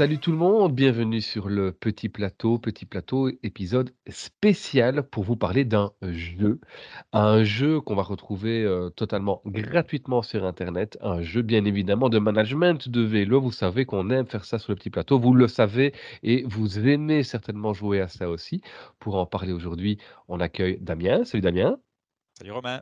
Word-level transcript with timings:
Salut 0.00 0.18
tout 0.18 0.30
le 0.30 0.38
monde, 0.38 0.74
bienvenue 0.74 1.20
sur 1.20 1.50
le 1.50 1.72
Petit 1.72 2.08
Plateau. 2.08 2.58
Petit 2.58 2.86
Plateau, 2.86 3.28
épisode 3.42 3.90
spécial 4.08 5.02
pour 5.02 5.24
vous 5.24 5.36
parler 5.36 5.66
d'un 5.66 5.92
jeu. 6.00 6.58
Un 7.12 7.44
jeu 7.44 7.82
qu'on 7.82 7.96
va 7.96 8.02
retrouver 8.02 8.64
euh, 8.64 8.88
totalement 8.88 9.42
gratuitement 9.44 10.22
sur 10.22 10.46
Internet. 10.46 10.96
Un 11.02 11.20
jeu 11.20 11.42
bien 11.42 11.66
évidemment 11.66 12.08
de 12.08 12.18
management 12.18 12.88
de 12.88 13.02
vélo. 13.02 13.42
Vous 13.42 13.52
savez 13.52 13.84
qu'on 13.84 14.08
aime 14.08 14.24
faire 14.24 14.46
ça 14.46 14.58
sur 14.58 14.72
le 14.72 14.76
Petit 14.76 14.88
Plateau. 14.88 15.18
Vous 15.18 15.34
le 15.34 15.48
savez 15.48 15.92
et 16.22 16.44
vous 16.48 16.78
aimez 16.78 17.22
certainement 17.22 17.74
jouer 17.74 18.00
à 18.00 18.08
ça 18.08 18.30
aussi. 18.30 18.62
Pour 19.00 19.16
en 19.16 19.26
parler 19.26 19.52
aujourd'hui, 19.52 19.98
on 20.28 20.40
accueille 20.40 20.78
Damien. 20.80 21.26
Salut 21.26 21.42
Damien. 21.42 21.76
Salut 22.38 22.52
Romain. 22.52 22.80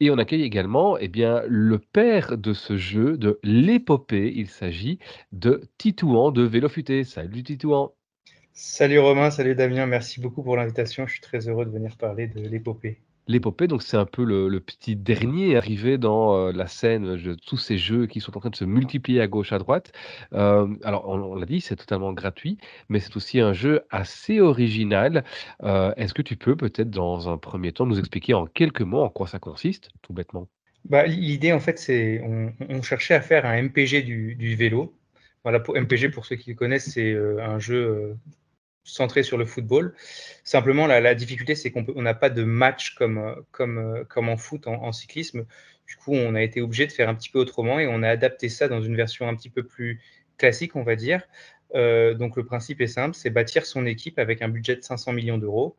Et 0.00 0.10
on 0.10 0.18
accueille 0.18 0.42
également 0.42 0.96
eh 0.98 1.08
bien, 1.08 1.42
le 1.46 1.78
père 1.78 2.38
de 2.38 2.52
ce 2.52 2.76
jeu, 2.76 3.16
de 3.18 3.38
l'épopée. 3.42 4.32
Il 4.34 4.48
s'agit 4.48 4.98
de 5.32 5.62
Titouan 5.78 6.30
de 6.30 6.42
Vélo 6.42 6.68
Futé. 6.68 7.04
Salut 7.04 7.42
Titouan. 7.42 7.92
Salut 8.52 8.98
Romain, 8.98 9.30
salut 9.30 9.54
Damien, 9.54 9.86
merci 9.86 10.20
beaucoup 10.20 10.42
pour 10.42 10.56
l'invitation. 10.56 11.06
Je 11.06 11.12
suis 11.12 11.20
très 11.20 11.48
heureux 11.48 11.64
de 11.64 11.70
venir 11.70 11.96
parler 11.96 12.26
de 12.26 12.40
l'épopée. 12.40 13.00
L'épopée, 13.28 13.68
donc 13.68 13.82
c'est 13.82 13.96
un 13.96 14.06
peu 14.06 14.24
le, 14.24 14.60
petit 14.60 14.96
dernier 14.96 15.56
arrivé 15.56 15.98
dans 15.98 16.34
euh, 16.34 16.52
la 16.52 16.66
scène 16.66 17.16
de 17.16 17.34
tous 17.34 17.58
ces 17.58 17.78
jeux 17.78 18.06
qui 18.06 18.20
sont 18.20 18.36
en 18.36 18.40
train 18.40 18.50
de 18.50 18.56
se 18.56 18.64
multiplier 18.64 19.20
à 19.20 19.28
gauche, 19.28 19.52
à 19.52 19.58
droite. 19.58 19.92
Euh, 20.32 20.66
alors, 20.82 21.08
on, 21.08 21.34
l'a 21.36 21.46
dit, 21.46 21.60
c'est 21.60 21.76
totalement 21.76 22.12
gratuit, 22.12 22.58
mais 22.88 22.98
c'est 22.98 23.14
aussi 23.16 23.38
un 23.38 23.52
jeu 23.52 23.82
assez 23.90 24.40
original. 24.40 25.24
Euh, 25.62 25.92
est-ce 25.96 26.14
que 26.14 26.22
tu 26.22 26.36
peux 26.36 26.56
peut-être, 26.56 26.90
dans 26.90 27.28
un 27.28 27.38
premier 27.38 27.72
temps, 27.72 27.86
nous 27.86 27.98
expliquer 27.98 28.34
en 28.34 28.46
quelques 28.46 28.82
mots 28.82 29.02
en 29.02 29.10
quoi 29.10 29.26
ça 29.28 29.38
consiste, 29.38 29.90
tout 30.02 30.12
bêtement? 30.12 30.48
Bah, 30.86 31.06
L'idée, 31.06 31.52
en 31.52 31.60
fait, 31.60 31.78
c'est 31.78 32.20
on, 32.22 32.82
cherchait 32.82 33.14
à 33.14 33.20
faire 33.20 33.44
un 33.46 33.62
MPG 33.62 34.02
du, 34.02 34.56
vélo. 34.56 34.94
Voilà, 35.44 35.60
pour 35.60 35.76
MPG, 35.76 36.10
pour 36.10 36.26
ceux 36.26 36.36
qui 36.36 36.50
le 36.50 36.56
connaissent, 36.56 36.90
c'est 36.90 37.14
un 37.14 37.58
jeu 37.58 38.16
centré 38.84 39.22
sur 39.22 39.38
le 39.38 39.44
football. 39.44 39.94
Simplement, 40.44 40.86
la, 40.86 41.14
difficulté, 41.14 41.54
c'est 41.54 41.70
qu'on 41.70 42.02
n'a 42.02 42.14
pas 42.14 42.30
de 42.30 42.44
match 42.44 42.94
comme, 42.94 43.18
en 44.16 44.36
foot, 44.36 44.66
en, 44.66 44.92
cyclisme. 44.92 45.46
Du 45.86 45.96
coup, 45.96 46.12
on 46.14 46.34
a 46.34 46.42
été 46.42 46.60
obligé 46.60 46.86
de 46.86 46.92
faire 46.92 47.08
un 47.08 47.14
petit 47.14 47.30
peu 47.30 47.38
autrement 47.38 47.78
et 47.78 47.86
on 47.86 48.02
a 48.02 48.08
adapté 48.08 48.48
ça 48.48 48.68
dans 48.68 48.80
une 48.80 48.96
version 48.96 49.28
un 49.28 49.34
petit 49.34 49.50
peu 49.50 49.64
plus 49.64 50.00
classique, 50.38 50.76
on 50.76 50.82
va 50.82 50.96
dire. 50.96 51.22
Euh, 51.74 52.14
donc, 52.14 52.36
le 52.36 52.44
principe 52.44 52.80
est 52.80 52.86
simple, 52.86 53.14
c'est 53.14 53.30
bâtir 53.30 53.66
son 53.66 53.86
équipe 53.86 54.18
avec 54.18 54.42
un 54.42 54.48
budget 54.48 54.76
de 54.76 54.82
500 54.82 55.12
millions 55.12 55.38
d'euros. 55.38 55.76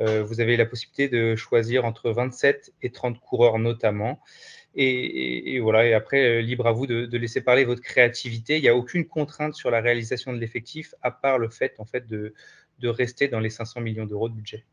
Euh, 0.00 0.22
vous 0.22 0.40
avez 0.40 0.56
la 0.56 0.66
possibilité 0.66 1.08
de 1.08 1.34
choisir 1.34 1.84
entre 1.84 2.10
27 2.10 2.72
et 2.82 2.90
30 2.90 3.18
coureurs 3.20 3.58
notamment. 3.58 4.20
Et, 4.80 5.58
voilà, 5.58 5.86
et 5.86 5.92
après, 5.92 6.24
euh, 6.24 6.40
libre 6.40 6.68
à 6.68 6.72
vous 6.72 6.86
de, 6.86 7.16
laisser 7.16 7.40
parler 7.40 7.64
votre 7.64 7.82
créativité. 7.82 8.58
Il 8.58 8.62
n'y 8.62 8.68
a 8.68 8.76
aucune 8.76 9.06
contrainte 9.06 9.54
sur 9.54 9.72
la 9.72 9.80
réalisation 9.80 10.32
de 10.32 10.38
l'effectif, 10.38 10.94
à 11.02 11.10
part 11.10 11.38
le 11.38 11.48
fait, 11.48 11.74
en 11.78 11.84
fait 11.84 12.06
de, 12.06 12.32
de 12.78 12.88
rester 12.88 13.26
dans 13.26 13.40
les 13.40 13.50
500 13.50 13.80
millions 13.80 14.06
d'euros 14.06 14.28
de 14.28 14.34
budget. 14.34 14.64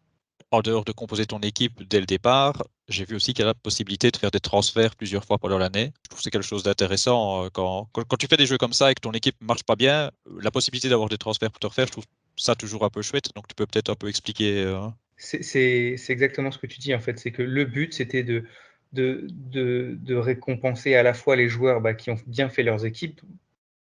En 0.52 0.61
dehors 0.61 0.86
de 0.86 0.92
composer 0.92 1.26
ton 1.26 1.39
équipe 1.39 1.81
dès 1.89 2.00
le 2.00 2.06
départ, 2.06 2.67
j'ai 2.88 3.03
vu 3.03 3.16
aussi 3.16 3.33
qu'il 3.33 3.39
y 3.39 3.44
a 3.44 3.48
la 3.48 3.56
possibilité 3.56 4.11
de 4.11 4.17
faire 4.17 4.30
des 4.30 4.39
transferts 4.39 4.95
plusieurs 4.95 5.26
fois 5.26 5.39
pendant 5.39 5.58
l'année. 5.58 5.92
Je 6.03 6.09
trouve 6.09 6.20
que 6.20 6.23
c'est 6.23 6.30
quelque 6.30 6.44
chose 6.44 6.61
d'intéressant. 6.61 7.45
Euh, 7.45 7.50
quand, 7.52 7.89
quand, 7.92 8.17
tu 8.17 8.28
fais 8.28 8.38
des 8.38 8.45
jeux 8.45 8.59
comme 8.59 8.73
ça 8.73 8.92
et 8.92 8.94
que 8.94 9.02
ton 9.02 9.11
équipe 9.11 9.36
ne 9.42 9.48
marche 9.48 9.64
pas 9.64 9.76
bien, 9.76 10.11
la 10.39 10.52
possibilité 10.52 10.88
d'avoir 10.88 11.09
des 11.09 11.17
transferts 11.17 11.50
pour 11.50 11.59
te 11.59 11.66
refaire, 11.66 11.88
je 11.88 11.94
trouve 11.94 12.06
ça 12.36 12.53
toujours 12.53 12.86
un 12.86 12.89
peu 12.89 13.02
chouette. 13.02 13.30
Donc 13.36 13.48
tu 13.48 13.56
peux 13.56 13.66
peut-être 13.66 13.89
un 13.89 13.95
peu 13.95 14.08
expliquer. 14.08 14.61
Euh, 14.61 14.88
c'est 15.17 15.95
exactement 16.09 16.52
ce 16.52 16.59
que 16.59 16.67
tu 16.67 16.78
dis 16.78 16.94
en 16.94 17.00
fait. 17.00 17.17
C'est 17.17 17.31
que 17.31 17.42
le 17.42 17.66
but, 17.66 17.92
c'était 17.95 18.23
de, 18.23 18.45
de, 18.94 20.16
récompenser 20.16 20.95
à 20.95 21.03
la 21.03 21.14
fois 21.14 21.36
les 21.36 21.50
joueurs 21.50 21.81
bah, 21.81 21.94
qui 21.94 22.09
ont 22.09 22.17
bien 22.28 22.50
fait 22.50 22.64
leurs 22.64 22.86
équipes, 22.86 23.22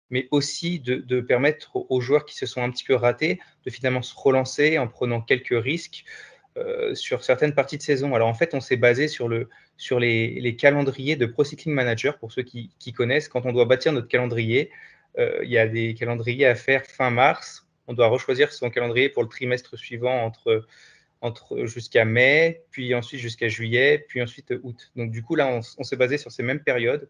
mais 0.09 0.27
aussi 0.31 0.79
de, 0.79 1.21
permettre 1.21 1.71
aux 1.75 2.01
joueurs 2.01 2.25
qui 2.25 2.35
se 2.35 2.45
sont 2.45 2.61
un 2.61 2.69
petit 2.69 2.83
peu 2.83 2.95
ratés 2.95 3.39
de 3.65 3.71
finalement 3.71 4.01
se 4.01 4.13
relancer 4.15 4.77
en 4.77 4.87
prenant 4.87 5.21
quelques 5.21 5.61
risques 5.63 6.03
euh, 6.57 6.93
sur 6.95 7.23
certaines 7.23 7.55
parties 7.55 7.77
de 7.77 7.81
saison. 7.81 8.13
Alors 8.13 8.27
en 8.27 8.33
fait, 8.33 8.53
on 8.53 8.59
s'est 8.59 8.75
basé 8.75 9.07
sur, 9.07 9.29
le, 9.29 9.49
sur 9.77 9.99
les, 9.99 10.55
calendriers 10.57 11.15
de 11.15 11.25
Pro 11.25 11.45
Cycling 11.45 11.73
Manager, 11.73 12.17
pour 12.17 12.31
ceux 12.31 12.43
qui, 12.43 12.93
connaissent. 12.93 13.29
Quand 13.29 13.45
on 13.45 13.53
doit 13.53 13.65
bâtir 13.65 13.93
notre 13.93 14.09
calendrier, 14.09 14.69
euh, 15.17 15.39
il 15.43 15.49
y 15.49 15.57
a 15.57 15.67
des 15.67 15.93
calendriers 15.93 16.45
à 16.45 16.55
faire 16.55 16.85
fin 16.85 17.09
mars. 17.09 17.65
On 17.87 17.93
doit 17.93 18.07
rechoisir 18.07 18.51
son 18.51 18.69
calendrier 18.69 19.07
pour 19.09 19.23
le 19.23 19.29
trimestre 19.29 19.77
suivant 19.77 20.23
entre 20.23 20.65
entre 21.21 21.65
jusqu'à 21.65 22.05
mai, 22.05 22.63
puis 22.71 22.93
ensuite 22.95 23.19
jusqu'à 23.19 23.47
juillet, 23.47 24.03
puis 24.07 24.21
ensuite 24.21 24.53
août. 24.63 24.91
Donc 24.95 25.11
du 25.11 25.23
coup 25.23 25.35
là, 25.35 25.47
on, 25.77 25.83
s'est 25.83 25.95
basé 25.95 26.17
sur 26.17 26.31
ces 26.31 26.43
mêmes 26.43 26.61
périodes 26.61 27.07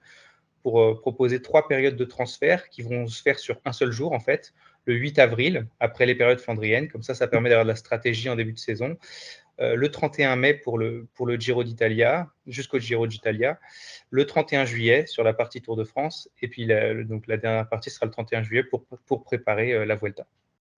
pour 0.63 0.81
euh, 0.81 0.99
proposer 0.99 1.41
trois 1.41 1.67
périodes 1.67 1.95
de 1.95 2.05
transfert 2.05 2.69
qui 2.69 2.81
vont 2.81 3.07
se 3.07 3.22
faire 3.22 3.39
sur 3.39 3.59
un 3.66 3.73
seul 3.73 3.91
jour 3.91 4.11
en 4.11 4.19
fait, 4.19 4.53
le 4.85 4.95
8 4.95 5.19
avril 5.19 5.67
après 5.79 6.05
les 6.05 6.16
périodes 6.16 6.39
flandriennes. 6.39 6.88
Comme 6.88 7.03
ça, 7.03 7.16
ça 7.16 7.27
permet 7.27 7.49
d'avoir 7.49 7.66
de 7.66 7.69
la 7.69 7.75
stratégie 7.75 8.29
en 8.29 8.35
début 8.35 8.53
de 8.53 8.59
saison. 8.59 8.97
Euh, 9.59 9.75
le 9.75 9.91
31 9.91 10.35
mai 10.38 10.53
pour 10.55 10.78
le, 10.78 11.07
pour 11.13 11.28
le 11.28 11.35
Giro 11.35 11.63
d'Italia, 11.63 12.29
jusqu'au 12.47 12.79
Giro 12.79 13.05
d'Italia, 13.05 13.59
le 14.09 14.25
31 14.25 14.66
juillet 14.66 15.05
sur 15.05 15.23
la 15.23 15.33
partie 15.33 15.61
Tour 15.61 15.75
de 15.75 15.83
France, 15.83 16.29
et 16.41 16.47
puis 16.47 16.66
la, 16.66 16.95
donc 17.03 17.28
la 17.28 17.38
dernière 17.38 17.69
partie 17.69 17.91
sera 17.91 18.05
le 18.05 18.11
31 18.11 18.43
juillet 18.43 18.63
pour, 18.63 18.85
pour 19.05 19.23
préparer 19.23 19.73
euh, 19.73 19.85
la 19.85 19.95
Vuelta. 19.95 20.25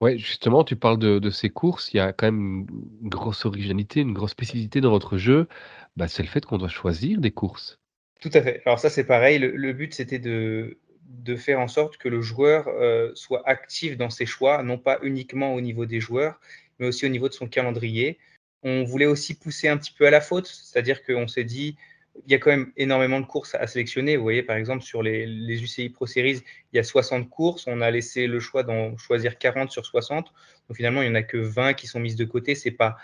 Ouais, 0.02 0.18
justement, 0.18 0.64
tu 0.64 0.76
parles 0.76 1.00
de, 1.00 1.30
ces 1.30 1.50
courses. 1.50 1.94
Il 1.94 1.98
y 1.98 2.00
a 2.00 2.12
quand 2.12 2.28
même 2.28 2.68
une 3.02 3.10
grosse 3.10 3.46
originalité, 3.46 4.02
une 4.02 4.14
grosse 4.14 4.32
spécificité 4.32 4.82
dans 4.82 4.92
votre 4.92 5.18
jeu. 5.18 5.48
Bah, 5.96 6.08
c'est 6.08 6.24
le 6.24 6.30
fait 6.30 6.46
qu'on 6.46 6.58
doit 6.58 6.68
choisir 6.68 7.20
des 7.20 7.32
courses. 7.32 7.80
Tout 8.20 8.32
à 8.34 8.42
fait. 8.42 8.62
Alors 8.66 8.80
ça, 8.80 8.90
c'est 8.90 9.06
pareil. 9.06 9.40
Le, 9.40 9.74
but, 9.74 9.94
c'était 9.94 10.20
de, 10.20 10.78
de 11.06 11.36
faire 11.36 11.60
en 11.60 11.68
sorte 11.68 11.98
que 11.98 12.10
le 12.10 12.22
joueur 12.22 12.68
euh, 12.68 13.12
soit 13.16 13.48
actif 13.48 13.98
dans 13.98 14.10
ses 14.10 14.26
choix, 14.26 14.64
non 14.64 14.78
pas 14.78 15.00
uniquement 15.04 15.54
au 15.54 15.62
niveau 15.62 15.86
des 15.86 16.00
joueurs, 16.00 16.40
mais 16.80 16.88
aussi 16.88 17.06
au 17.06 17.10
niveau 17.10 17.30
de 17.30 17.34
son 17.34 17.48
calendrier. 17.48 18.20
On 18.62 18.84
voulait 18.84 19.06
aussi 19.06 19.36
pousser 19.36 19.68
un 19.68 19.78
petit 19.78 19.94
peu 19.94 20.08
à 20.08 20.10
la 20.10 20.22
faute, 20.22 20.48
c'est-à-dire 20.48 21.04
qu'on 21.04 21.28
s'est 21.28 21.44
dit, 21.44 21.78
il 22.26 22.32
y 22.32 22.36
a 22.36 22.38
quand 22.38 22.52
même 22.52 22.72
énormément 22.78 23.20
de 23.20 23.26
courses 23.26 23.56
à 23.56 23.66
sélectionner. 23.68 24.18
Vous 24.18 24.24
voyez, 24.24 24.44
par 24.44 24.56
exemple, 24.56 24.84
sur 24.84 25.02
les, 25.02 25.26
UCI 25.26 25.90
Pro 25.90 26.06
Series, 26.06 26.44
il 26.72 26.78
y 26.78 26.80
a 26.80 26.84
60 26.84 27.30
courses. 27.30 27.66
On 27.68 27.82
a 27.82 27.90
laissé 27.90 28.28
le 28.28 28.40
choix 28.40 28.64
d'en 28.64 28.96
choisir 28.98 29.38
40 29.38 29.72
sur 29.72 29.86
60. 29.86 30.32
Donc 30.68 30.78
finalement, 30.78 31.02
il 31.02 31.10
n'y 31.10 31.12
en 31.12 31.20
a 31.20 31.24
que 31.24 31.38
20 31.38 31.74
qui 31.74 31.88
sont 31.88 32.00
mises 32.00 32.16
de 32.16 32.26
côté. 32.26 32.56
Ce 32.56 32.70
n'est 32.70 32.76
pas 32.76 32.98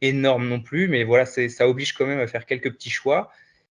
énorme 0.00 0.48
non 0.48 0.60
plus, 0.60 0.88
mais 0.88 1.04
voilà, 1.04 1.26
ça 1.26 1.68
oblige 1.68 1.94
quand 1.94 2.06
même 2.06 2.20
à 2.20 2.26
faire 2.26 2.46
quelques 2.46 2.72
petits 2.72 2.90
choix. 2.90 3.30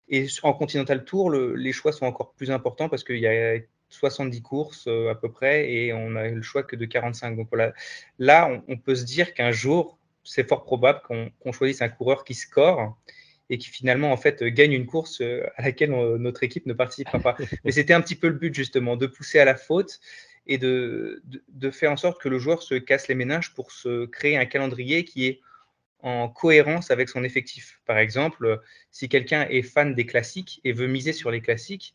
Et 0.09 0.27
en 0.43 0.53
Continental 0.53 1.05
Tour, 1.05 1.31
les 1.31 1.73
choix 1.73 1.93
sont 1.93 2.07
encore 2.07 2.35
plus 2.35 2.51
importants 2.51 2.89
parce 2.89 3.05
qu'il 3.05 3.19
y 3.19 3.27
a 3.27 3.59
70 3.89 4.43
courses 4.43 4.87
euh, 4.87 5.11
à 5.11 5.15
peu 5.15 5.31
près 5.31 5.71
et 5.71 5.93
on 5.93 6.17
a 6.17 6.29
le 6.29 6.43
choix 6.43 6.63
que 6.63 6.77
de 6.77 6.85
45. 6.85 7.37
Donc 7.37 7.49
voilà, 7.51 7.73
là, 8.19 8.51
on, 8.69 8.77
peut 8.77 8.95
se 8.95 9.05
dire 9.05 9.35
qu'un 9.35 9.53
jour, 9.53 9.99
c'est 10.25 10.47
fort 10.49 10.65
probable 10.65 11.01
qu'on 11.03 11.53
choisisse 11.53 11.81
un 11.81 11.89
coureur 11.89 12.25
qui 12.25 12.35
score 12.35 12.99
et 13.51 13.59
qui 13.59 13.69
finalement 13.69 14.13
en 14.13 14.17
fait 14.17 14.43
gagne 14.43 14.73
une 14.73 14.87
course 14.87 15.21
euh, 15.21 15.47
à 15.57 15.63
laquelle 15.63 15.93
euh, 15.93 16.19
notre 16.19 16.43
équipe 16.43 16.67
ne 16.67 16.73
participera 16.73 17.19
pas. 17.19 17.37
Mais 17.65 17.73
c'était 17.73 17.93
un 17.93 18.01
petit 18.01 18.17
peu 18.17 18.29
le 18.29 18.35
but 18.35 18.55
justement, 18.55 18.97
de 18.97 19.07
pousser 19.07 19.39
à 19.39 19.45
la 19.45 19.55
faute 19.55 20.01
et 20.47 20.59
de, 20.59 21.23
de, 21.49 21.71
faire 21.71 21.91
en 21.91 21.97
sorte 21.97 22.21
que 22.21 22.29
le 22.29 22.39
joueur 22.39 22.63
se 22.63 22.75
casse 22.75 23.09
les 23.09 23.15
méninges 23.15 23.55
pour 23.55 23.73
se 23.73 24.05
créer 24.07 24.37
un 24.37 24.45
calendrier 24.45 25.05
qui 25.05 25.27
est 25.27 25.41
en 26.01 26.29
cohérence 26.29 26.91
avec 26.91 27.09
son 27.09 27.25
effectif. 27.25 27.81
Par 27.87 27.97
exemple, 27.97 28.61
si 28.91 29.09
quelqu'un 29.09 29.47
est 29.49 29.63
fan 29.63 29.95
des 29.95 30.05
classiques 30.05 30.61
et 30.63 30.73
veut 30.73 30.87
miser 30.87 31.15
sur 31.15 31.31
les 31.31 31.41
classiques, 31.41 31.95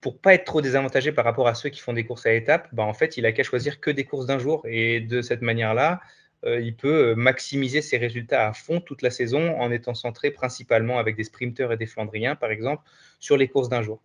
pour 0.00 0.18
pas 0.18 0.34
être 0.34 0.44
trop 0.44 0.62
désavantagé 0.62 1.12
par 1.12 1.26
rapport 1.26 1.46
à 1.46 1.54
ceux 1.54 1.68
qui 1.68 1.80
font 1.80 1.92
des 1.92 2.04
courses 2.04 2.24
à 2.24 2.32
étapes, 2.32 2.68
bah 2.72 2.84
en 2.84 2.94
fait, 2.94 3.18
il 3.18 3.26
a 3.26 3.32
qu'à 3.32 3.42
choisir 3.42 3.80
que 3.80 3.90
des 3.90 4.04
courses 4.04 4.24
d'un 4.24 4.38
jour. 4.38 4.64
Et 4.66 5.00
de 5.00 5.20
cette 5.20 5.42
manière-là, 5.42 6.00
euh, 6.00 6.06
il 6.46 6.74
peut 6.74 7.10
euh, 7.10 7.14
maximiser 7.14 7.82
ses 7.82 7.98
résultats 7.98 8.48
à 8.48 8.52
fond 8.52 8.80
toute 8.80 9.02
la 9.02 9.10
saison 9.10 9.58
en 9.60 9.70
étant 9.70 9.94
centré 9.94 10.30
principalement 10.30 10.98
avec 10.98 11.16
des 11.16 11.24
sprinteurs 11.24 11.72
et 11.72 11.76
des 11.76 11.86
flandriens, 11.86 12.34
par 12.34 12.50
exemple, 12.50 12.82
sur 13.18 13.36
les 13.36 13.48
courses 13.48 13.68
d'un 13.68 13.82
jour. 13.82 14.02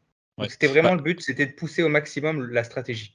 C'était 0.50 0.68
vraiment 0.68 0.90
bah 0.90 0.96
le 0.98 1.02
but, 1.02 1.22
c'était 1.22 1.46
de 1.46 1.54
pousser 1.54 1.82
au 1.82 1.88
maximum 1.88 2.50
la 2.52 2.66
stratégie. 2.66 3.15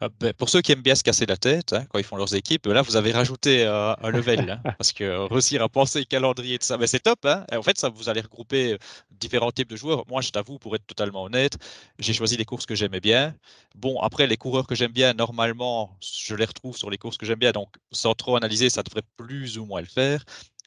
Ah, 0.00 0.08
ben, 0.20 0.32
pour 0.34 0.50
ceux 0.50 0.60
qui 0.60 0.72
aiment 0.72 0.82
bien 0.82 0.94
se 0.94 1.02
casser 1.02 1.24
la 1.24 1.38
tête 1.38 1.72
hein, 1.72 1.86
quand 1.88 1.98
ils 1.98 2.04
font 2.04 2.16
leurs 2.16 2.34
équipes, 2.34 2.66
là 2.66 2.82
vous 2.82 2.96
avez 2.96 3.12
rajouté 3.12 3.64
euh, 3.64 3.94
un 4.02 4.10
level 4.10 4.50
hein, 4.50 4.60
parce 4.78 4.92
que 4.92 5.26
réussir 5.32 5.62
à 5.62 5.68
penser 5.70 6.04
calendrier 6.04 6.58
de 6.58 6.62
ça, 6.62 6.76
ben, 6.76 6.86
c'est 6.86 7.00
top. 7.00 7.24
Hein. 7.24 7.46
en 7.52 7.62
fait, 7.62 7.78
ça 7.78 7.88
vous 7.88 8.08
allez 8.08 8.20
regrouper 8.20 8.74
euh, 8.74 8.78
différents 9.10 9.50
types 9.50 9.70
de 9.70 9.76
joueurs. 9.76 10.04
Moi, 10.08 10.20
je 10.20 10.30
t'avoue, 10.30 10.58
pour 10.58 10.74
être 10.76 10.86
totalement 10.86 11.24
honnête, 11.24 11.56
j'ai 11.98 12.12
choisi 12.12 12.36
les 12.36 12.44
courses 12.44 12.66
que 12.66 12.74
j'aimais 12.74 13.00
bien. 13.00 13.34
Bon, 13.74 13.98
après 14.00 14.26
les 14.26 14.36
coureurs 14.36 14.66
que 14.66 14.74
j'aime 14.74 14.92
bien, 14.92 15.14
normalement, 15.14 15.96
je 16.00 16.34
les 16.34 16.44
retrouve 16.44 16.76
sur 16.76 16.90
les 16.90 16.98
courses 16.98 17.16
que 17.16 17.24
j'aime 17.26 17.38
bien, 17.38 17.52
donc 17.52 17.74
sans 17.92 18.14
trop 18.14 18.36
analyser, 18.36 18.68
ça 18.70 18.82
devrait 18.82 19.02
plus 19.16 19.58
ou 19.58 19.64
moins 19.64 19.80
le 19.80 19.86
faire. 19.86 20.24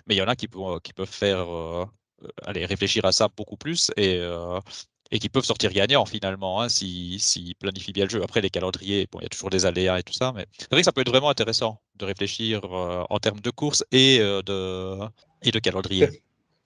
Mais 0.07 0.15
il 0.15 0.17
y 0.17 0.21
en 0.21 0.27
a 0.27 0.35
qui, 0.35 0.47
qui 0.83 0.93
peuvent 0.93 1.07
faire 1.07 1.47
euh, 1.53 1.85
aller 2.45 2.65
réfléchir 2.65 3.05
à 3.05 3.11
ça 3.11 3.27
beaucoup 3.35 3.57
plus 3.57 3.91
et, 3.97 4.19
et 5.11 5.19
qui 5.19 5.29
peuvent 5.29 5.43
sortir 5.43 5.71
gagnants 5.71 6.05
finalement 6.05 6.61
hein, 6.61 6.69
s'ils 6.69 7.19
si, 7.19 7.55
planifient 7.59 7.93
bien 7.93 8.05
le 8.05 8.09
jeu. 8.09 8.23
Après, 8.23 8.41
les 8.41 8.49
calendriers, 8.49 9.07
bon, 9.11 9.19
il 9.19 9.23
y 9.23 9.25
a 9.25 9.29
toujours 9.29 9.49
des 9.49 9.65
aléas 9.65 9.99
et 9.99 10.03
tout 10.03 10.13
ça, 10.13 10.33
mais 10.35 10.45
c'est 10.57 10.71
vrai 10.71 10.81
que 10.81 10.85
ça 10.85 10.91
peut 10.91 11.01
être 11.01 11.09
vraiment 11.09 11.29
intéressant 11.29 11.81
de 11.95 12.05
réfléchir 12.05 12.61
euh, 12.65 13.03
en 13.09 13.19
termes 13.19 13.39
de 13.39 13.49
course 13.49 13.83
et, 13.91 14.19
euh, 14.19 14.41
de, 14.41 14.97
et 15.43 15.51
de 15.51 15.59
calendrier. 15.59 16.07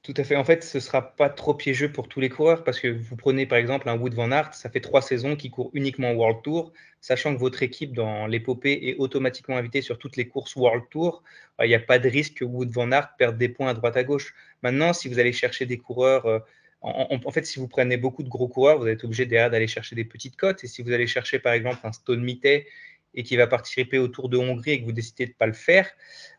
Tout 0.04 0.14
à 0.18 0.26
fait. 0.26 0.36
En 0.36 0.44
fait, 0.44 0.66
ce 0.66 0.80
ne 0.80 0.82
sera 0.82 1.16
pas 1.16 1.30
trop 1.30 1.54
piégeux 1.54 1.90
pour 1.90 2.10
tous 2.10 2.20
les 2.20 2.28
coureurs 2.28 2.66
parce 2.66 2.78
que 2.78 2.90
vous 2.90 3.16
prenez 3.16 3.46
par 3.46 3.58
exemple 3.58 3.88
un 3.88 3.98
Wood 3.98 4.14
Van 4.14 4.32
Aert, 4.32 4.54
ça 4.54 4.70
fait 4.70 4.82
trois 4.82 5.02
saisons 5.02 5.38
qu'il 5.38 5.50
court 5.50 5.72
uniquement 5.74 6.12
World 6.12 6.42
Tour, 6.44 6.74
sachant 7.00 7.34
que 7.34 7.40
votre 7.40 7.64
équipe 7.64 7.94
dans 7.94 8.28
l'épopée 8.28 8.90
est 8.90 8.96
automatiquement 8.98 9.56
invitée 9.56 9.82
sur 9.82 9.98
toutes 9.98 10.18
les 10.18 10.28
courses 10.28 10.58
World 10.58 10.84
Tour. 10.92 11.24
Il 11.62 11.70
n'y 11.70 11.76
a 11.76 11.80
pas 11.80 12.00
de 12.00 12.10
risque 12.10 12.34
que 12.34 12.44
Wood 12.44 12.70
Van 12.70 12.92
Aert 12.92 13.16
perde 13.18 13.38
des 13.38 13.48
points 13.48 13.70
à 13.70 13.74
droite 13.74 13.96
à 13.96 14.04
gauche. 14.04 14.34
Maintenant, 14.62 14.92
si 14.92 15.08
vous 15.08 15.20
allez 15.20 15.32
chercher 15.32 15.66
des 15.66 15.78
coureurs, 15.78 16.44
euh, 16.86 17.18
en, 17.26 17.32
fait, 17.32 17.46
si 17.46 17.60
vous 17.60 17.68
prenez 17.68 17.98
beaucoup 17.98 18.24
de 18.24 18.30
gros 18.30 18.48
coureurs, 18.48 18.80
vous 18.80 18.88
êtes 18.88 19.04
obligé 19.04 19.26
derrière 19.26 19.50
d'aller 19.50 19.68
chercher 19.68 19.96
des 19.96 20.06
petites 20.06 20.36
cotes. 20.36 20.64
Et 20.64 20.68
si 20.68 20.82
vous 20.82 20.92
allez 20.92 21.08
chercher 21.08 21.40
par 21.40 21.54
exemple 21.54 21.80
un 21.84 21.94
Stone 21.94 22.24
Mittet 22.24 22.68
et 23.14 23.24
qui 23.24 23.38
va 23.38 23.48
participer 23.48 24.00
au 24.00 24.08
Tour 24.08 24.28
de 24.30 24.38
Hongrie 24.38 24.72
et 24.72 24.80
que 24.82 24.86
vous 24.86 24.92
décidez 24.92 25.26
de 25.26 25.32
ne 25.32 25.36
pas 25.36 25.48
le 25.48 25.54
faire, 25.54 25.90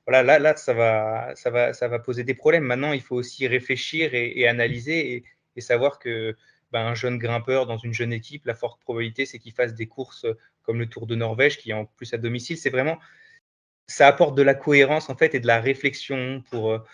voilà, 0.06 0.22
là, 0.22 0.38
là 0.38 0.56
ça, 0.56 0.74
va, 0.74 1.32
ça, 1.34 1.50
va, 1.50 1.72
ça 1.72 1.88
va 1.88 1.98
poser 1.98 2.24
des 2.24 2.34
problèmes. 2.34 2.64
Maintenant, 2.64 2.92
il 2.92 3.00
faut 3.00 3.16
aussi 3.16 3.46
réfléchir 3.46 4.14
et, 4.14 4.46
analyser 4.46 5.24
et, 5.56 5.60
savoir 5.60 5.98
que 5.98 6.36
ben, 6.72 6.80
un 6.86 6.94
jeune 6.94 7.18
grimpeur 7.18 7.66
dans 7.66 7.78
une 7.78 7.94
jeune 7.94 8.12
équipe, 8.12 8.44
la 8.44 8.54
forte 8.54 8.80
probabilité, 8.82 9.24
c'est 9.24 9.38
qu'il 9.38 9.52
fasse 9.52 9.74
des 9.74 9.86
courses 9.86 10.26
comme 10.62 10.78
le 10.78 10.86
Tour 10.86 11.06
de 11.06 11.14
Norvège, 11.14 11.58
qui 11.58 11.70
est 11.70 11.74
en 11.74 11.86
plus 11.86 12.12
à 12.12 12.18
domicile. 12.18 12.58
C'est 12.58 12.70
vraiment, 12.70 12.98
ça 13.86 14.08
apporte 14.08 14.36
de 14.36 14.42
la 14.42 14.54
cohérence 14.54 15.08
en 15.08 15.16
fait 15.16 15.34
et 15.34 15.40
de 15.40 15.46
la 15.46 15.60
réflexion 15.60 16.42
pour 16.50 16.84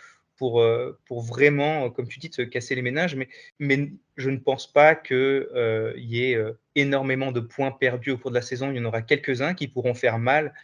pour, 0.41 0.63
euh, 0.63 0.99
pour 1.05 1.21
vraiment, 1.21 1.85
euh, 1.85 1.89
comme 1.91 2.09
tu 2.09 2.19
dis, 2.19 2.31
se 2.33 2.41
casser 2.41 2.75
les 2.75 2.81
ménages. 2.81 3.15
Mais, 3.15 3.29
mais 3.59 3.93
je 4.17 4.31
ne 4.31 4.39
pense 4.39 4.67
pas 4.73 4.95
qu'il 4.95 5.15
euh, 5.15 5.93
y 5.99 6.23
ait 6.23 6.43
énormément 6.75 7.31
de 7.31 7.41
points 7.41 7.71
perdus 7.71 8.13
au 8.13 8.17
cours 8.17 8.31
de 8.31 8.37
la 8.37 8.43
saison. 8.43 8.71
Il 8.71 8.79
y 8.79 8.81
en 8.81 8.87
aura 8.87 9.03
quelques-uns 9.03 9.53
qui 9.53 9.69
pourront 9.69 9.93
faire 9.93 10.19
mal, 10.19 10.55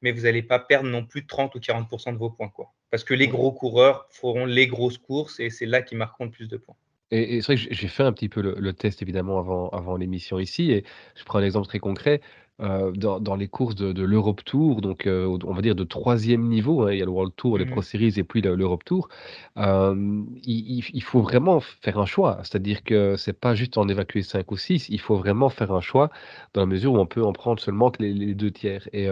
mais 0.00 0.10
vous 0.10 0.22
n'allez 0.22 0.42
pas 0.42 0.58
perdre 0.58 0.88
non 0.88 1.04
plus 1.04 1.26
30 1.26 1.54
ou 1.54 1.58
40% 1.58 2.14
de 2.14 2.18
vos 2.18 2.30
points. 2.30 2.48
Quoi. 2.48 2.72
Parce 2.90 3.04
que 3.04 3.12
les 3.12 3.28
gros 3.28 3.52
coureurs 3.52 4.06
feront 4.10 4.46
les 4.46 4.68
grosses 4.68 4.96
courses 4.96 5.38
et 5.38 5.50
c'est 5.50 5.66
là 5.66 5.82
qu'ils 5.82 5.98
marqueront 5.98 6.24
le 6.24 6.30
plus 6.30 6.48
de 6.48 6.56
points. 6.56 6.76
Et, 7.10 7.42
c'est 7.42 7.52
vrai 7.52 7.62
que 7.62 7.74
j'ai 7.74 7.88
fait 7.88 8.04
un 8.04 8.12
petit 8.12 8.30
peu 8.30 8.40
le, 8.40 8.56
le 8.58 8.72
test 8.72 9.02
évidemment 9.02 9.38
avant, 9.38 9.68
avant 9.68 9.96
l'émission 9.96 10.38
ici, 10.38 10.72
et 10.72 10.84
je 11.14 11.24
prends 11.24 11.40
un 11.40 11.44
exemple 11.44 11.68
très 11.68 11.78
concret. 11.78 12.22
Euh, 12.62 12.90
dans, 12.92 13.20
dans, 13.20 13.36
les 13.36 13.48
courses 13.48 13.74
de, 13.74 13.92
de 13.92 14.02
l'Europe 14.02 14.42
Tour, 14.42 14.80
donc 14.80 15.06
euh, 15.06 15.38
on 15.44 15.52
va 15.52 15.60
dire 15.60 15.74
de 15.74 15.84
troisième 15.84 16.48
niveau, 16.48 16.84
hein, 16.84 16.92
il 16.92 16.98
y 16.98 17.02
a 17.02 17.04
le 17.04 17.10
World 17.10 17.34
Tour, 17.36 17.58
les 17.58 17.66
Pro 17.66 17.80
mmh 17.80 17.82
Series 17.82 18.14
et 18.16 18.24
puis 18.24 18.40
l'Europe 18.40 18.82
Tour, 18.82 19.10
euh, 19.58 20.22
il, 20.42 20.82
il, 20.90 21.02
faut 21.02 21.20
vraiment 21.20 21.60
faire 21.60 21.98
un 21.98 22.06
choix. 22.06 22.38
C'est-à-dire 22.44 22.82
que 22.82 23.16
c'est 23.16 23.38
pas 23.38 23.54
juste 23.54 23.76
en 23.76 23.86
évacuer 23.88 24.22
5 24.22 24.50
ou 24.50 24.56
6, 24.56 24.88
il 24.88 25.00
faut 25.00 25.16
vraiment 25.16 25.50
faire 25.50 25.70
un 25.70 25.82
choix 25.82 26.08
dans 26.54 26.62
la 26.62 26.66
mesure 26.66 26.94
où 26.94 26.98
on 26.98 27.04
peut 27.04 27.22
en 27.22 27.34
prendre 27.34 27.60
seulement 27.60 27.90
que 27.90 28.02
les, 28.02 28.14
les 28.14 28.34
deux 28.34 28.50
tiers. 28.50 28.88
Et 28.94 29.06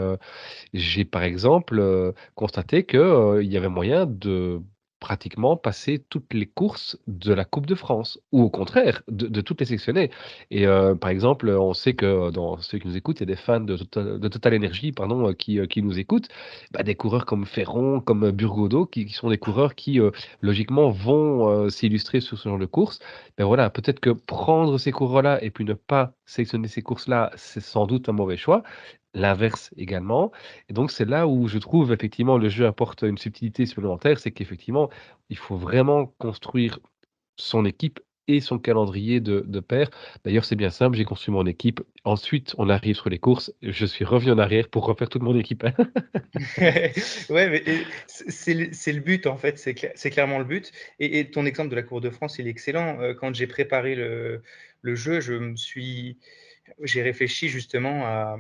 j'ai 0.73 1.05
par 1.05 1.23
exemple 1.23 2.15
constaté 2.37 2.85
qu'il 2.87 3.43
y 3.43 3.59
avait 3.59 3.69
moyen 3.69 4.07
de 4.07 4.63
pratiquement 5.05 5.55
passer 5.55 6.03
toutes 6.09 6.33
les 6.33 6.47
courses 6.47 6.99
de 7.07 7.35
la 7.35 7.45
Coupe 7.45 7.67
de 7.67 7.75
France, 7.75 8.19
ou 8.33 8.41
au 8.41 8.49
contraire, 8.49 9.03
de, 9.09 9.41
toutes 9.43 9.61
les 9.61 9.67
sectionner. 9.67 10.11
Et 10.51 10.67
euh, 10.67 10.95
par 10.95 11.11
exemple, 11.11 11.51
on 11.51 11.75
sait 11.75 11.93
que 11.93 12.31
dans 12.31 12.57
ceux 12.63 12.79
qui 12.79 12.89
nous 12.89 12.97
écoutent, 12.97 13.21
il 13.21 13.29
y 13.29 13.31
a 13.31 13.35
des 13.35 13.37
fans 13.37 13.61
de 13.61 13.77
Total, 13.77 14.19
de 14.19 14.57
Energy 14.57 14.93
pardon, 14.93 15.29
euh, 15.29 15.33
qui, 15.35 15.61
euh, 15.61 15.67
qui 15.67 15.83
nous 15.83 15.99
écoutent, 15.99 16.29
bah, 16.71 16.83
des 16.83 16.95
coureurs 16.95 17.27
comme 17.27 17.45
Ferron, 17.45 18.01
comme 18.01 18.31
Burgodo, 18.31 18.87
qui, 18.87 19.07
sont 19.11 19.29
des 19.29 19.37
coureurs 19.37 19.75
qui, 19.75 20.01
logiquement, 20.41 20.89
vont 20.89 21.69
s'illustrer 21.69 22.21
sur 22.21 22.39
ce 22.39 22.49
genre 22.49 22.59
de 22.59 22.65
course. 22.65 22.99
Ben 23.37 23.45
voilà, 23.45 23.69
peut-être 23.69 24.01
que 24.01 24.11
prendre 24.11 24.79
ces 24.79 24.91
coureurs-là 24.91 25.45
et 25.45 25.51
puis 25.51 25.67
ne 25.67 25.75
pas 25.75 26.15
sélectionner 26.25 26.69
ces 26.69 26.81
courses-là, 26.81 27.31
c'est 27.37 27.61
sans 27.61 27.87
doute 27.87 28.09
un 28.09 28.13
mauvais 28.13 28.39
choix 28.39 28.63
l'inverse 29.15 29.71
également. 29.77 30.33
Et 30.69 30.73
donc, 30.73 30.91
c'est 30.91 31.09
là 31.09 31.27
où 31.27 31.49
je 31.49 31.59
trouve 31.59 31.93
effectivement 31.93 32.39
le 32.39 32.49
jeu 32.49 32.67
apporte 32.67 33.03
une 33.03 33.19
subtilité 33.19 33.67
supplémentaire, 33.67 34.19
c'est 34.19 34.33
qu'effectivement, 34.33 34.91
il 35.31 35.39
faut 35.39 35.57
vraiment 35.57 36.07
construire 36.19 36.79
son 37.37 37.65
équipe 37.65 38.01
et 38.27 38.41
son 38.41 38.59
calendrier 38.59 39.21
de, 39.21 39.45
de. 39.47 39.63
D'ailleurs, 40.25 40.45
c'est 40.45 40.57
bien 40.57 40.71
simple, 40.71 40.97
j'ai 40.97 41.05
construit 41.05 41.33
mon 41.33 41.47
équipe. 41.47 41.83
Ensuite, 42.05 42.55
on 42.59 42.69
arrive 42.69 42.97
sur 42.97 43.11
les 43.11 43.19
courses. 43.19 43.53
Je 43.63 43.85
suis 43.85 44.05
revenu 44.05 44.33
en 44.33 44.39
arrière 44.39 44.69
pour 44.69 44.87
refaire 44.87 45.09
toute 45.09 45.23
mon 45.23 45.39
équipe. 45.39 45.65
ouais, 46.59 46.95
mais 47.29 47.63
c'est 48.07 48.55
le, 48.55 49.01
but, 49.01 49.27
en 49.27 49.37
fait. 49.37 49.59
C'est 49.59 50.11
clairement 50.11 50.39
le 50.39 50.45
but. 50.45 50.73
Et, 51.01 51.31
ton 51.31 51.45
exemple 51.45 51.71
de 51.71 51.77
la 51.77 51.83
Cour 51.83 52.01
de 52.01 52.11
France, 52.11 52.39
il 52.39 52.47
est 52.47 52.51
excellent. 52.51 52.99
Euh, 53.01 53.15
quand 53.15 53.35
j'ai 53.35 53.47
préparé 53.47 53.95
le, 53.95 54.43
le, 54.81 54.95
jeu, 54.95 55.21
je 55.21 55.35
me 55.35 55.57
suis 55.57 56.19
j'ai 56.83 57.03
réfléchi 57.03 57.49
justement 57.49 58.07
à, 58.07 58.39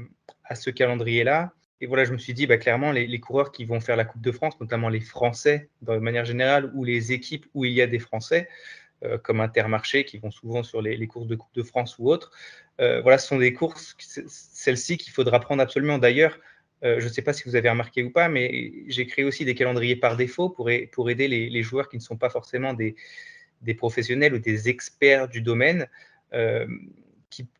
ce 0.54 0.70
calendrier-là. 0.70 1.52
Et 1.80 1.86
voilà, 1.86 2.04
je 2.04 2.12
me 2.12 2.18
suis 2.18 2.34
dit, 2.34 2.46
bah, 2.46 2.56
clairement, 2.58 2.92
les, 2.92 3.20
coureurs 3.20 3.52
qui 3.52 3.64
vont 3.64 3.80
faire 3.80 3.96
la 3.96 4.04
Coupe 4.04 4.22
de 4.22 4.32
France, 4.32 4.58
notamment 4.60 4.88
les 4.88 5.00
Français, 5.00 5.68
de 5.82 5.96
manière 5.96 6.24
générale, 6.24 6.70
ou 6.74 6.84
les 6.84 7.12
équipes 7.12 7.46
où 7.54 7.64
il 7.64 7.72
y 7.72 7.82
a 7.82 7.86
des 7.86 7.98
Français, 7.98 8.48
euh, 9.02 9.18
comme 9.18 9.40
Intermarché, 9.40 10.04
qui 10.04 10.18
vont 10.18 10.30
souvent 10.30 10.62
sur 10.62 10.80
les, 10.80 11.06
courses 11.06 11.26
de 11.26 11.36
Coupe 11.36 11.54
de 11.54 11.62
France 11.62 11.96
ou 11.98 12.10
autres, 12.10 12.30
euh, 12.80 13.00
voilà, 13.02 13.18
ce 13.18 13.28
sont 13.28 13.38
des 13.38 13.52
courses, 13.52 13.96
celles-ci, 13.98 14.96
qu'il 14.96 15.12
faudra 15.12 15.40
prendre 15.40 15.62
absolument. 15.62 15.98
D'ailleurs, 15.98 16.38
euh, 16.84 17.00
je 17.00 17.04
ne 17.04 17.10
sais 17.10 17.22
pas 17.22 17.32
si 17.32 17.44
vous 17.44 17.56
avez 17.56 17.68
remarqué 17.68 18.02
ou 18.02 18.10
pas, 18.10 18.28
mais 18.28 18.72
j'ai 18.86 19.06
créé 19.06 19.24
aussi 19.24 19.44
des 19.44 19.54
calendriers 19.54 19.96
par 19.96 20.16
défaut 20.16 20.48
pour, 20.48 20.70
aider 20.70 21.28
les, 21.28 21.62
joueurs 21.62 21.88
qui 21.88 21.96
ne 21.96 22.02
sont 22.02 22.16
pas 22.16 22.30
forcément 22.30 22.72
des 22.74 23.74
professionnels 23.74 24.34
ou 24.34 24.38
des 24.38 24.68
experts 24.68 25.28
du 25.28 25.40
domaine 25.40 25.88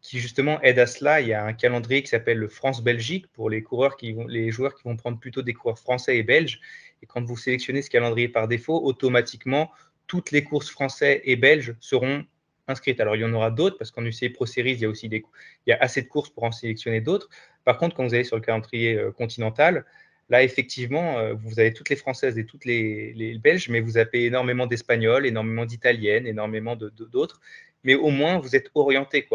qui, 0.01 0.19
justement 0.19 0.61
aide 0.63 0.79
à 0.79 0.87
cela. 0.87 1.21
Il 1.21 1.29
y 1.29 1.33
a 1.33 1.45
un 1.45 1.53
calendrier 1.53 2.03
qui 2.03 2.09
s'appelle 2.09 2.39
le 2.39 2.49
France-Belgique 2.49 3.27
pour 3.33 3.51
les 3.51 3.63
coureurs 3.63 3.97
qui 3.97 4.13
vont, 4.13 4.27
les 4.27 4.51
joueurs 4.51 4.75
qui 4.75 4.83
vont 4.85 4.97
prendre 4.97 5.19
plutôt 5.19 5.43
des 5.43 5.55
coureurs 5.55 5.79
français 5.79 6.19
et 6.19 6.23
belges. 6.23 6.61
Et 7.03 7.07
quand 7.07 7.25
vous 7.25 7.37
sélectionnez 7.37 7.83
ce 7.83 7.91
calendrier 7.91 8.29
par 8.29 8.49
défaut, 8.49 8.81
automatiquement, 8.83 9.71
toutes 10.07 10.31
les 10.31 10.45
courses 10.45 10.71
français 10.71 11.23
et 11.25 11.37
belges 11.37 11.75
seront 11.81 12.25
inscrites. 12.69 13.01
Alors, 13.01 13.17
il 13.17 13.23
y 13.23 13.25
en 13.25 13.33
aura 13.33 13.51
d'autres 13.51 13.77
parce 13.77 13.91
qu'en 13.91 14.05
UCI 14.05 14.31
Pro 14.31 14.47
Series, 14.47 14.73
il 14.73 14.81
y 14.81 14.85
a 14.85 14.89
aussi 14.89 15.09
des, 15.09 15.23
il 15.67 15.71
y 15.71 15.73
a 15.73 15.79
assez 15.81 16.03
de 16.03 16.09
courses 16.09 16.31
pour 16.31 16.45
en 16.45 16.53
sélectionner 16.53 17.01
d'autres. 17.01 17.29
Par 17.65 17.79
contre, 17.79 17.97
quand 17.97 18.07
vous 18.07 18.15
allez 18.15 18.25
sur 18.25 18.37
le 18.37 18.43
calendrier 18.43 18.97
euh, 18.97 19.13
continental, 19.13 19.85
là, 20.31 20.43
effectivement, 20.43 21.19
euh, 21.19 21.35
vous 21.35 21.59
avez 21.61 21.73
toutes 21.73 21.91
les 21.91 21.97
françaises 21.97 22.39
et 22.39 22.47
toutes 22.47 22.65
les, 22.65 23.39
belges, 23.43 23.69
mais 23.69 23.81
vous 23.81 23.99
avez 23.99 24.25
énormément 24.27 24.67
d'espagnols, 24.67 25.27
énormément 25.27 25.67
d'italiennes, 25.67 26.27
énormément 26.27 26.77
d'autres. 26.77 27.41
mais 27.83 27.95
au 27.95 28.11
moins, 28.11 28.39
vous 28.39 28.57
êtes 28.57 28.71
orienté, 28.75 29.27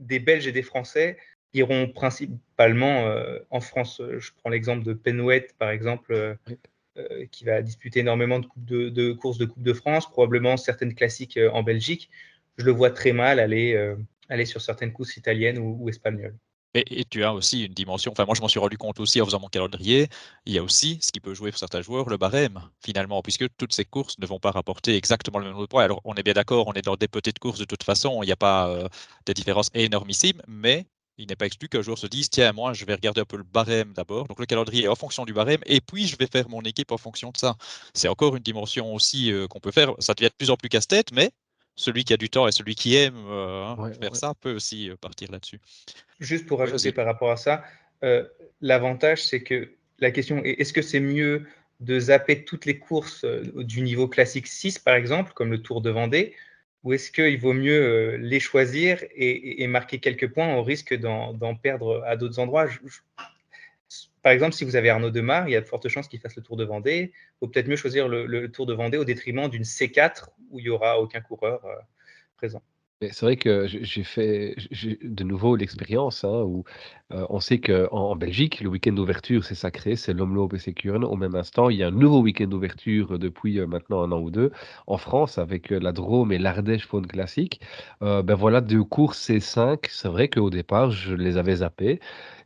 des 0.00 0.18
Belges 0.18 0.46
et 0.46 0.52
des 0.52 0.62
Français 0.62 1.16
iront 1.54 1.88
principalement 1.88 3.06
euh, 3.06 3.38
en 3.50 3.60
France. 3.60 4.02
Je 4.18 4.30
prends 4.38 4.50
l'exemple 4.50 4.84
de 4.84 4.92
Penouet, 4.92 5.48
par 5.58 5.70
exemple, 5.70 6.12
euh, 6.12 6.34
euh, 6.98 7.26
qui 7.30 7.44
va 7.44 7.62
disputer 7.62 8.00
énormément 8.00 8.40
de, 8.56 8.88
de, 8.88 9.12
courses 9.12 9.38
de 9.38 9.46
Coupe 9.46 9.62
de 9.62 9.72
France, 9.72 10.10
probablement 10.10 10.56
certaines 10.56 10.94
classiques 10.94 11.38
en 11.52 11.62
Belgique. 11.62 12.10
Je 12.56 12.64
le 12.64 12.72
vois 12.72 12.90
très 12.90 13.12
mal 13.12 13.38
aller, 13.40 13.94
aller 14.28 14.44
sur 14.44 14.60
certaines 14.60 14.92
courses 14.92 15.16
italiennes 15.16 15.58
ou 15.58 15.88
espagnoles. 15.88 16.36
Et, 16.74 17.04
tu 17.04 17.24
as 17.24 17.34
aussi 17.34 17.64
une 17.64 17.74
dimension, 17.74 18.12
enfin 18.12 18.24
moi 18.24 18.34
je 18.36 18.40
m'en 18.40 18.48
suis 18.48 18.60
rendu 18.60 18.78
compte 18.78 19.00
aussi 19.00 19.20
en 19.20 19.24
faisant 19.24 19.40
mon 19.40 19.48
calendrier, 19.48 20.08
il 20.46 20.52
y 20.52 20.58
a 20.58 20.62
aussi 20.62 20.98
ce 21.02 21.10
qui 21.10 21.18
peut 21.18 21.34
jouer 21.34 21.50
pour 21.50 21.58
certains 21.58 21.82
joueurs, 21.82 22.08
le 22.08 22.16
barème 22.16 22.60
finalement, 22.84 23.22
puisque 23.22 23.46
toutes 23.56 23.72
ces 23.72 23.84
courses 23.84 24.18
ne 24.20 24.26
vont 24.26 24.38
pas 24.38 24.52
rapporter 24.52 24.96
exactement 24.96 25.38
le 25.38 25.46
même 25.46 25.52
nombre 25.54 25.64
de 25.64 25.68
points. 25.68 25.82
Alors 25.82 26.00
on 26.04 26.14
est 26.14 26.22
bien 26.22 26.32
d'accord, 26.34 26.68
on 26.68 26.72
est 26.74 26.82
dans 26.82 26.96
des 26.96 27.08
petites 27.08 27.40
courses 27.40 27.58
de 27.58 27.64
toute 27.64 27.82
façon, 27.82 28.22
il 28.22 28.26
n'y 28.26 28.32
a 28.32 28.36
pas 28.36 28.68
euh, 28.68 28.88
de 29.26 29.32
différence 29.32 29.70
énormissime, 29.74 30.40
mais 30.46 30.86
il 31.18 31.26
n'est 31.26 31.36
pas 31.36 31.46
exclu 31.46 31.68
qu'un 31.68 31.82
joueur 31.82 31.98
se 31.98 32.06
dise, 32.06 32.30
tiens, 32.30 32.52
moi 32.52 32.72
je 32.72 32.84
vais 32.84 32.94
regarder 32.94 33.20
un 33.20 33.24
peu 33.24 33.36
le 33.36 33.42
barème 33.42 33.92
d'abord, 33.92 34.28
donc 34.28 34.38
le 34.38 34.46
calendrier 34.46 34.84
est 34.84 34.88
en 34.88 34.94
fonction 34.94 35.24
du 35.24 35.32
barème, 35.32 35.60
et 35.66 35.80
puis 35.80 36.06
je 36.06 36.16
vais 36.16 36.28
faire 36.28 36.48
mon 36.48 36.62
équipe 36.62 36.92
en 36.92 36.98
fonction 36.98 37.30
de 37.30 37.36
ça. 37.36 37.56
C'est 37.94 38.08
encore 38.08 38.36
une 38.36 38.42
dimension 38.44 38.94
aussi 38.94 39.32
euh, 39.32 39.48
qu'on 39.48 39.60
peut 39.60 39.72
faire, 39.72 39.92
ça 39.98 40.14
devient 40.14 40.30
de 40.30 40.34
plus 40.36 40.50
en 40.50 40.56
plus 40.56 40.68
casse-tête, 40.68 41.10
mais 41.12 41.32
celui 41.80 42.04
qui 42.04 42.12
a 42.12 42.16
du 42.16 42.28
temps 42.28 42.46
et 42.46 42.52
celui 42.52 42.74
qui 42.74 42.96
aime 42.96 43.16
euh, 43.28 43.64
hein, 43.64 43.92
faire 44.00 44.14
ça 44.14 44.34
peut 44.34 44.54
aussi 44.54 44.90
euh, 44.90 44.96
partir 44.96 45.32
là-dessus. 45.32 45.58
Juste 46.20 46.46
pour 46.46 46.58
rajouter 46.58 46.92
par 46.92 47.06
rapport 47.06 47.30
à 47.30 47.36
ça, 47.36 47.64
euh, 48.04 48.24
l'avantage 48.60 49.24
c'est 49.24 49.42
que 49.42 49.72
la 49.98 50.10
question 50.10 50.44
est 50.44 50.60
est-ce 50.60 50.72
que 50.72 50.82
c'est 50.82 51.00
mieux 51.00 51.46
de 51.80 51.98
zapper 51.98 52.44
toutes 52.44 52.66
les 52.66 52.78
courses 52.78 53.24
du 53.54 53.80
niveau 53.80 54.06
classique 54.06 54.46
6 54.46 54.78
par 54.78 54.94
exemple, 54.94 55.32
comme 55.34 55.50
le 55.50 55.62
Tour 55.62 55.80
de 55.80 55.90
Vendée, 55.90 56.34
ou 56.84 56.92
est-ce 56.92 57.10
qu'il 57.10 57.38
vaut 57.38 57.54
mieux 57.54 58.16
les 58.16 58.40
choisir 58.40 59.02
et, 59.14 59.66
marquer 59.66 59.98
quelques 59.98 60.30
points 60.30 60.54
au 60.56 60.62
risque 60.62 60.94
d'en 60.94 61.54
perdre 61.54 62.02
à 62.06 62.16
d'autres 62.16 62.38
endroits? 62.38 62.66
Par 64.22 64.32
exemple, 64.32 64.54
si 64.54 64.64
vous 64.64 64.76
avez 64.76 64.90
Arnaud 64.90 65.10
Demar, 65.10 65.48
il 65.48 65.52
y 65.52 65.56
a 65.56 65.60
de 65.60 65.66
fortes 65.66 65.88
chances 65.88 66.08
qu'il 66.08 66.20
fasse 66.20 66.36
le 66.36 66.42
Tour 66.42 66.56
de 66.56 66.64
Vendée. 66.64 67.12
Il 67.14 67.36
vaut 67.40 67.48
peut-être 67.48 67.68
mieux 67.68 67.76
choisir 67.76 68.08
le, 68.08 68.50
Tour 68.50 68.66
de 68.66 68.74
Vendée 68.74 68.98
au 68.98 69.04
détriment 69.04 69.48
d'une 69.48 69.62
C4 69.62 70.28
où 70.50 70.58
il 70.58 70.64
n'y 70.64 70.68
aura 70.68 71.00
aucun 71.00 71.20
coureur 71.20 71.64
euh, 71.64 71.74
présent. 72.36 72.62
C'est 73.02 73.22
vrai 73.22 73.36
que 73.38 73.66
j'ai 73.66 74.04
fait 74.04 74.54
de 75.02 75.24
nouveau 75.24 75.56
l'expérience 75.56 76.22
hein, 76.22 76.42
où 76.44 76.64
euh, 77.12 77.24
on 77.30 77.40
sait 77.40 77.58
qu'en 77.58 77.88
en 77.90 78.14
Belgique, 78.14 78.60
le 78.60 78.68
week-end 78.68 78.92
d'ouverture, 78.92 79.42
c'est 79.42 79.54
sacré, 79.54 79.96
c'est 79.96 80.12
l'Omloop 80.12 80.52
et 80.52 80.58
Sécurne. 80.58 81.04
Au 81.04 81.16
même 81.16 81.34
instant, 81.34 81.70
il 81.70 81.78
y 81.78 81.82
a 81.82 81.86
un 81.86 81.92
nouveau 81.92 82.20
week-end 82.20 82.46
d'ouverture 82.46 83.18
depuis 83.18 83.58
euh, 83.58 83.66
maintenant 83.66 84.02
un 84.02 84.12
an 84.12 84.20
ou 84.20 84.30
deux 84.30 84.52
en 84.86 84.98
France 84.98 85.38
avec 85.38 85.70
la 85.70 85.92
Drôme 85.92 86.30
et 86.30 86.38
l'Ardèche 86.38 86.86
Faune 86.86 87.06
Classique. 87.06 87.62
ben 88.02 88.34
voilà, 88.34 88.60
deux 88.60 88.84
courses 88.84 89.30
C5. 89.30 89.86
C'est 89.88 90.08
vrai 90.08 90.28
qu'au 90.28 90.50
départ, 90.50 90.90
je 90.90 91.14
les 91.14 91.38
avais 91.38 91.56
zappés. 91.56 92.00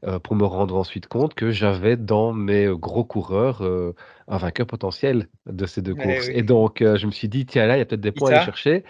Euh, 0.07 0.19
pour 0.19 0.37
me 0.37 0.45
rendre 0.45 0.77
ensuite 0.77 1.07
compte 1.07 1.35
que 1.35 1.51
j'avais 1.51 1.97
dans 1.97 2.33
mes 2.35 2.69
gros 2.77 3.05
coureurs 3.05 3.63
euh, 3.65 3.95
un 4.29 4.39
vainqueur 4.39 4.67
potentiel 4.67 5.29
de 5.47 5.67
ces 5.67 5.83
deux 5.83 5.95
courses. 5.95 6.29
Et 6.29 6.43
donc, 6.43 6.79
je 6.81 7.07
me 7.07 7.11
suis 7.11 7.29
dit, 7.29 7.47
tiens, 7.47 7.67
là, 7.67 7.77
il 7.77 7.79
y 7.79 7.83
a 7.83 7.85
peut-être 7.85 8.01
des 8.01 8.13
points 8.13 8.31
à 8.31 8.37
aller 8.37 8.45
chercher. 8.45 8.85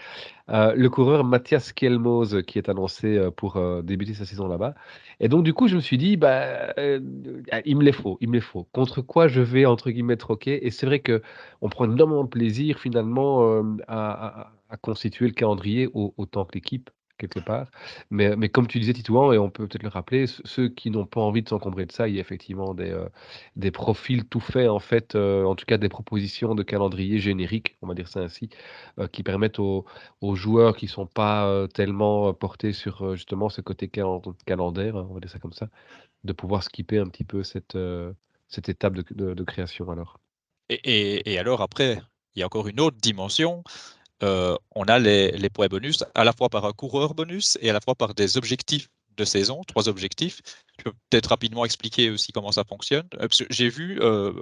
le 0.48 0.88
coureur 0.88 1.24
Mathias 1.24 1.72
Kielmose 1.72 2.42
qui 2.46 2.58
est 2.58 2.68
annoncé 2.68 3.28
pour 3.36 3.60
débuter 3.82 4.14
sa 4.14 4.24
saison 4.24 4.46
là-bas. 4.46 4.74
Et 5.20 5.28
donc, 5.28 5.44
du 5.44 5.52
coup, 5.52 5.68
je 5.68 5.76
me 5.76 5.80
suis 5.80 5.98
dit, 5.98 6.16
bah, 6.16 6.72
il 7.64 7.76
me 7.76 7.82
les 7.82 7.92
faut, 7.92 8.18
il 8.20 8.28
me 8.28 8.34
les 8.34 8.40
faut. 8.40 8.66
Contre 8.72 9.02
quoi 9.02 9.28
je 9.28 9.40
vais, 9.40 9.66
entre 9.66 9.90
guillemets, 9.90 10.16
troquer? 10.16 10.66
Et 10.66 10.70
c'est 10.70 10.86
vrai 10.86 11.00
qu'on 11.00 11.68
prend 11.68 11.84
énormément 11.84 12.24
de 12.24 12.28
plaisir, 12.28 12.78
finalement, 12.78 13.62
à, 13.88 14.52
constituer 14.80 15.26
le 15.26 15.32
calendrier 15.32 15.88
autant 15.94 16.44
que 16.44 16.54
l'équipe 16.54 16.90
quelque 17.18 17.40
part. 17.40 17.70
Mais, 18.10 18.36
mais 18.36 18.48
comme 18.48 18.66
tu 18.66 18.78
disais, 18.78 18.92
Titouan, 18.92 19.32
et 19.32 19.38
on 19.38 19.50
peut 19.50 19.66
peut-être 19.66 19.82
le 19.82 19.88
rappeler, 19.88 20.26
ceux 20.26 20.68
qui 20.68 20.90
n'ont 20.90 21.06
pas 21.06 21.20
envie 21.20 21.42
de 21.42 21.48
s'encombrer 21.48 21.86
de 21.86 21.92
ça, 21.92 22.08
il 22.08 22.14
y 22.14 22.18
a 22.18 22.20
effectivement 22.20 22.74
des, 22.74 22.90
euh, 22.90 23.08
des 23.56 23.70
profils 23.70 24.24
tout 24.24 24.40
faits, 24.40 24.68
en 24.68 24.80
fait, 24.80 25.14
euh, 25.14 25.44
en 25.44 25.54
tout 25.54 25.64
cas 25.64 25.78
des 25.78 25.88
propositions 25.88 26.54
de 26.54 26.62
calendrier 26.62 27.18
générique, 27.18 27.76
on 27.82 27.86
va 27.86 27.94
dire 27.94 28.08
ça 28.08 28.20
ainsi, 28.20 28.48
euh, 28.98 29.06
qui 29.08 29.22
permettent 29.22 29.58
aux, 29.58 29.84
aux 30.20 30.34
joueurs 30.34 30.76
qui 30.76 30.86
ne 30.86 30.90
sont 30.90 31.06
pas 31.06 31.68
tellement 31.74 32.32
portés 32.34 32.72
sur 32.72 33.14
justement 33.14 33.48
ce 33.48 33.60
côté 33.60 33.88
calendaire, 33.88 34.96
hein, 34.96 35.06
on 35.10 35.14
va 35.14 35.20
dire 35.20 35.30
ça 35.30 35.38
comme 35.38 35.52
ça, 35.52 35.68
de 36.24 36.32
pouvoir 36.32 36.62
skipper 36.62 36.98
un 36.98 37.06
petit 37.06 37.24
peu 37.24 37.42
cette, 37.42 37.78
cette 38.48 38.68
étape 38.68 38.94
de, 38.94 39.34
de, 39.34 39.44
création 39.44 39.90
alors. 39.90 40.18
Et, 40.68 41.32
et 41.32 41.38
alors 41.38 41.60
après, 41.60 42.00
il 42.34 42.40
y 42.40 42.42
a 42.42 42.46
encore 42.46 42.68
une 42.68 42.80
autre 42.80 42.96
dimension, 43.00 43.62
euh, 44.24 44.56
on 44.74 44.84
a 44.84 44.98
les, 44.98 45.50
points 45.50 45.68
bonus 45.68 46.02
à 46.14 46.24
la 46.24 46.32
fois 46.32 46.48
par 46.48 46.64
un 46.64 46.72
coureur 46.72 47.14
bonus 47.14 47.58
et 47.60 47.68
à 47.68 47.72
la 47.72 47.80
fois 47.80 47.94
par 47.94 48.14
des 48.14 48.36
objectifs 48.38 48.88
de 49.16 49.24
saison, 49.24 49.62
trois 49.64 49.88
objectifs. 49.88 50.40
Je 50.78 50.84
peux 50.84 50.92
peut-être 51.10 51.26
rapidement 51.26 51.64
expliquer 51.64 52.10
aussi 52.10 52.32
comment 52.32 52.50
ça 52.50 52.64
fonctionne. 52.64 53.06
Euh, 53.20 53.28
j'ai 53.50 53.68
vu, 53.68 54.00
euh, 54.00 54.32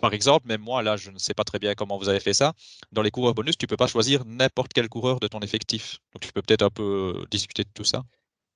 par 0.00 0.12
exemple, 0.12 0.46
même 0.46 0.60
moi, 0.60 0.82
là, 0.82 0.96
je 0.96 1.10
ne 1.10 1.18
sais 1.18 1.32
pas 1.32 1.44
très 1.44 1.58
bien 1.58 1.74
comment 1.74 1.96
vous 1.96 2.10
avez 2.10 2.20
fait 2.20 2.34
ça. 2.34 2.52
Dans 2.92 3.02
les 3.02 3.10
coureurs 3.10 3.34
bonus, 3.34 3.56
tu 3.56 3.64
ne 3.64 3.68
peux 3.68 3.78
pas 3.78 3.86
choisir 3.86 4.24
n'importe 4.26 4.72
quel 4.74 4.88
coureur 4.88 5.20
de 5.20 5.26
ton 5.26 5.40
effectif. 5.40 5.98
Donc, 6.12 6.22
tu 6.22 6.32
peux 6.32 6.42
peut-être 6.42 6.62
un 6.62 6.70
peu 6.70 7.24
discuter 7.30 7.64
de 7.64 7.70
tout 7.72 7.84
ça. 7.84 8.02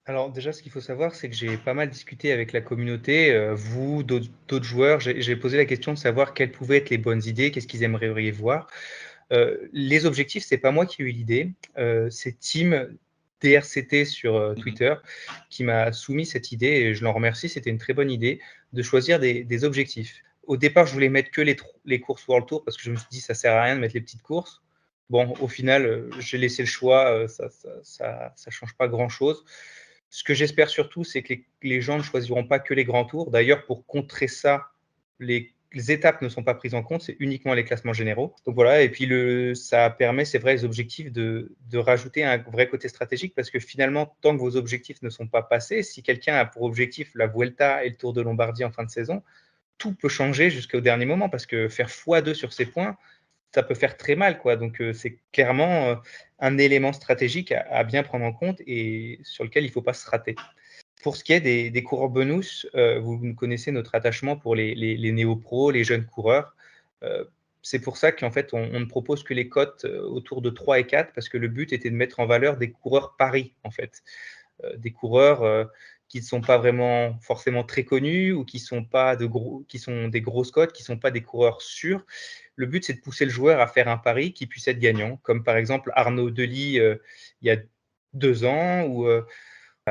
Alors 0.07 0.31
déjà, 0.31 0.53
ce 0.53 0.63
qu'il 0.63 0.71
faut 0.71 0.83
savoir, 0.83 1.15
c'est 1.15 1.31
que 1.31 1.35
j'ai 1.35 1.57
pas 1.57 1.73
mal 1.73 1.89
discuté 1.89 2.31
avec 2.31 2.53
la 2.53 2.61
communauté, 2.61 3.55
vous, 3.55 4.03
d'autres 4.03 4.63
joueurs. 4.63 5.01
J'ai 5.01 5.35
posé 5.35 5.57
la 5.57 5.65
question 5.65 5.95
de 5.95 5.99
savoir 5.99 6.35
quelles 6.35 6.53
pouvaient 6.53 6.77
être 6.77 6.91
les 6.91 6.99
bonnes 6.99 7.23
idées, 7.25 7.51
qu'est-ce 7.51 7.67
qu'ils 7.67 7.85
aimeraient 7.85 8.31
voir. 8.31 8.67
Euh, 9.33 9.69
les 9.73 10.07
objectifs, 10.07 10.45
c'est 10.45 10.59
pas 10.59 10.71
moi 10.71 10.87
qui 10.87 11.03
ai 11.03 11.05
eu 11.07 11.11
l'idée, 11.11 11.53
euh, 11.79 12.09
c'est 12.11 12.39
Tim 12.39 12.89
DRCT 13.43 14.05
sur 14.05 14.37
euh, 14.37 14.55
mhm. 14.55 14.61
Twitter 14.61 14.95
qui 15.51 15.65
m'a 15.65 15.93
soumis 15.93 16.27
cette 16.27 16.53
idée 16.53 16.67
et 16.67 16.95
je 16.95 17.05
l'en 17.05 17.13
remercie. 17.13 17.49
C'était 17.49 17.71
une 17.71 17.79
très 17.79 17.95
bonne 17.95 18.11
idée 18.11 18.41
de 18.73 18.83
choisir 18.83 19.19
des, 19.19 19.65
objectifs. 19.65 20.23
Au 20.45 20.57
départ, 20.57 20.87
je 20.87 20.93
voulais 20.93 21.09
mettre 21.09 21.31
que 21.31 21.41
les, 21.41 21.57
les, 21.85 22.01
courses 22.01 22.27
World 22.27 22.47
Tour 22.47 22.65
parce 22.65 22.77
que 22.77 22.83
je 22.83 22.91
me 22.91 22.97
suis 22.97 23.09
dit 23.11 23.21
ça 23.21 23.35
sert 23.35 23.55
à 23.55 23.63
rien 23.63 23.77
de 23.77 23.81
mettre 23.81 23.95
les 23.95 24.01
petites 24.01 24.23
courses. 24.23 24.63
Bon, 25.11 25.35
au 25.41 25.49
final, 25.49 26.09
j'ai 26.19 26.39
laissé 26.39 26.63
le 26.63 26.67
choix, 26.69 27.29
ça, 27.29 27.49
ça, 27.83 28.51
change 28.51 28.75
pas 28.75 28.89
grand 28.89 29.11
chose. 29.11 29.45
Ce 30.09 30.25
que 30.25 30.33
j'espère 30.33 30.71
surtout, 30.71 31.05
c'est 31.05 31.23
que 31.23 31.35
les, 31.35 31.47
les, 31.63 31.81
gens 31.83 31.99
ne 31.99 32.03
choisiront 32.03 32.47
pas 32.47 32.59
que 32.59 32.73
les 32.73 32.85
grands 32.85 33.05
tours. 33.05 33.31
D'ailleurs, 33.31 33.67
pour 33.67 33.85
contrer 33.85 34.29
ça, 34.29 34.69
les 35.21 35.54
les 35.75 35.91
étapes 35.93 36.23
ne 36.23 36.29
sont 36.29 36.43
pas 36.43 36.55
prises 36.55 36.75
en 36.75 36.83
compte, 36.83 37.03
c'est 37.03 37.17
uniquement 37.19 37.55
les 37.55 37.65
classements 37.65 37.93
généraux. 37.93 38.35
Donc 38.47 38.55
voilà, 38.55 38.83
et 38.83 38.89
puis 38.89 39.09
ça 39.57 39.91
permet, 39.91 40.25
c'est 40.25 40.39
vrai, 40.39 40.55
les 40.55 40.65
objectifs 40.65 41.13
de, 41.13 41.51
rajouter 41.75 42.25
un 42.25 42.39
vrai 42.39 42.69
côté 42.69 42.89
stratégique 42.89 43.35
parce 43.35 43.51
que 43.51 43.59
finalement, 43.59 44.17
tant 44.21 44.37
que 44.37 44.41
vos 44.41 44.57
objectifs 44.57 45.03
ne 45.03 45.11
sont 45.11 45.27
pas 45.27 45.43
passés, 45.43 45.83
si 45.83 46.03
quelqu'un 46.03 46.37
a 46.37 46.45
pour 46.45 46.63
objectif 46.63 47.11
la 47.15 47.27
Vuelta 47.27 47.85
et 47.85 47.91
le 47.91 47.97
Tour 47.97 48.13
de 48.13 48.23
Lombardie 48.23 48.65
en 48.65 48.71
fin 48.71 48.85
de 48.85 48.91
saison, 48.91 49.23
tout 49.77 49.95
peut 49.95 50.09
changer 50.09 50.51
jusqu'au 50.51 50.81
dernier 50.81 51.05
moment 51.05 51.29
parce 51.29 51.47
que 51.47 51.69
faire 51.69 51.89
x2 51.89 52.35
sur 52.35 52.53
ces 52.53 52.67
points, 52.67 52.97
ça 53.55 53.63
peut 53.63 53.75
faire 53.75 53.97
très 53.97 54.17
mal. 54.17 54.39
Quoi. 54.39 54.57
Donc 54.57 54.81
euh, 54.81 54.93
c'est 54.93 55.19
clairement 55.33 55.89
euh, 55.89 55.95
un 56.39 56.59
élément 56.59 56.93
stratégique 56.93 57.53
à, 57.53 57.85
bien 57.85 58.03
prendre 58.03 58.25
en 58.25 58.33
compte 58.33 58.61
et 58.67 59.21
sur 59.23 59.45
lequel 59.45 59.65
il 59.65 59.69
ne 59.69 59.73
faut 59.73 59.83
pas 59.83 59.95
se 59.95 60.09
rater. 60.09 60.35
Pour 61.05 61.17
ce 61.17 61.23
qui 61.23 61.35
est 61.35 61.41
des, 61.43 61.83
coureurs 61.83 62.09
bonus, 62.09 62.67
euh, 62.75 62.99
vous 62.99 63.35
connaissez 63.35 63.71
notre 63.73 63.95
attachement 63.95 64.39
pour 64.39 64.55
les, 64.55 64.75
les, 64.75 65.13
néo-pros, 65.13 65.71
les 65.71 65.85
jeunes 65.85 66.07
coureurs. 66.07 66.57
Euh, 67.03 67.27
c'est 67.61 67.81
pour 67.81 67.99
ça 67.99 68.11
qu'en 68.11 68.31
fait, 68.31 68.55
on, 68.55 68.81
ne 68.81 68.87
propose 68.87 69.23
que 69.23 69.35
les 69.35 69.51
cotes 69.51 69.85
euh, 69.85 70.01
autour 70.01 70.41
de 70.41 70.49
3 70.49 70.79
et 70.79 70.87
4, 70.87 71.13
parce 71.13 71.29
que 71.29 71.37
le 71.37 71.49
but 71.49 71.75
était 71.75 71.91
de 71.91 71.95
mettre 71.95 72.21
en 72.21 72.27
valeur 72.27 72.57
des 72.57 72.71
coureurs 72.71 73.17
paris, 73.19 73.53
en 73.65 73.71
fait. 73.71 74.03
des 74.79 74.93
coureurs 74.93 75.69
qui 76.09 76.21
ne 76.21 76.25
sont 76.25 76.41
pas 76.41 76.57
vraiment 76.57 77.19
forcément 77.21 77.65
très 77.65 77.85
connus 77.85 78.33
ou 78.33 78.47
qui 78.47 78.59
sont, 78.59 78.83
pas 78.83 79.15
de 79.15 79.27
gros, 79.27 79.63
qui 79.69 79.79
sont 79.79 80.09
des 80.09 80.23
grosses 80.23 80.53
cotes, 80.53 80.73
qui 80.73 80.85
ne 80.85 80.87
sont 80.87 80.99
pas 80.99 81.11
des 81.11 81.23
coureurs 81.23 81.61
sûrs. 81.61 82.07
Le 82.57 82.65
but, 82.65 82.83
c'est 82.83 82.95
de 82.95 83.01
pousser 83.03 83.27
le 83.27 83.31
joueur 83.31 83.61
à 83.61 83.67
faire 83.67 83.89
un 83.89 83.99
pari 83.99 84.33
qui 84.33 84.47
puisse 84.47 84.69
être 84.69 84.79
gagnant, 84.79 85.19
comme 85.23 85.45
par 85.45 85.59
exemple 85.59 85.93
Arnaud 85.97 86.31
Delis 86.31 86.79
il 86.79 86.99
y 87.43 87.51
a 87.51 87.59
deux 88.15 88.47
ans, 88.47 88.87
ou 88.87 89.07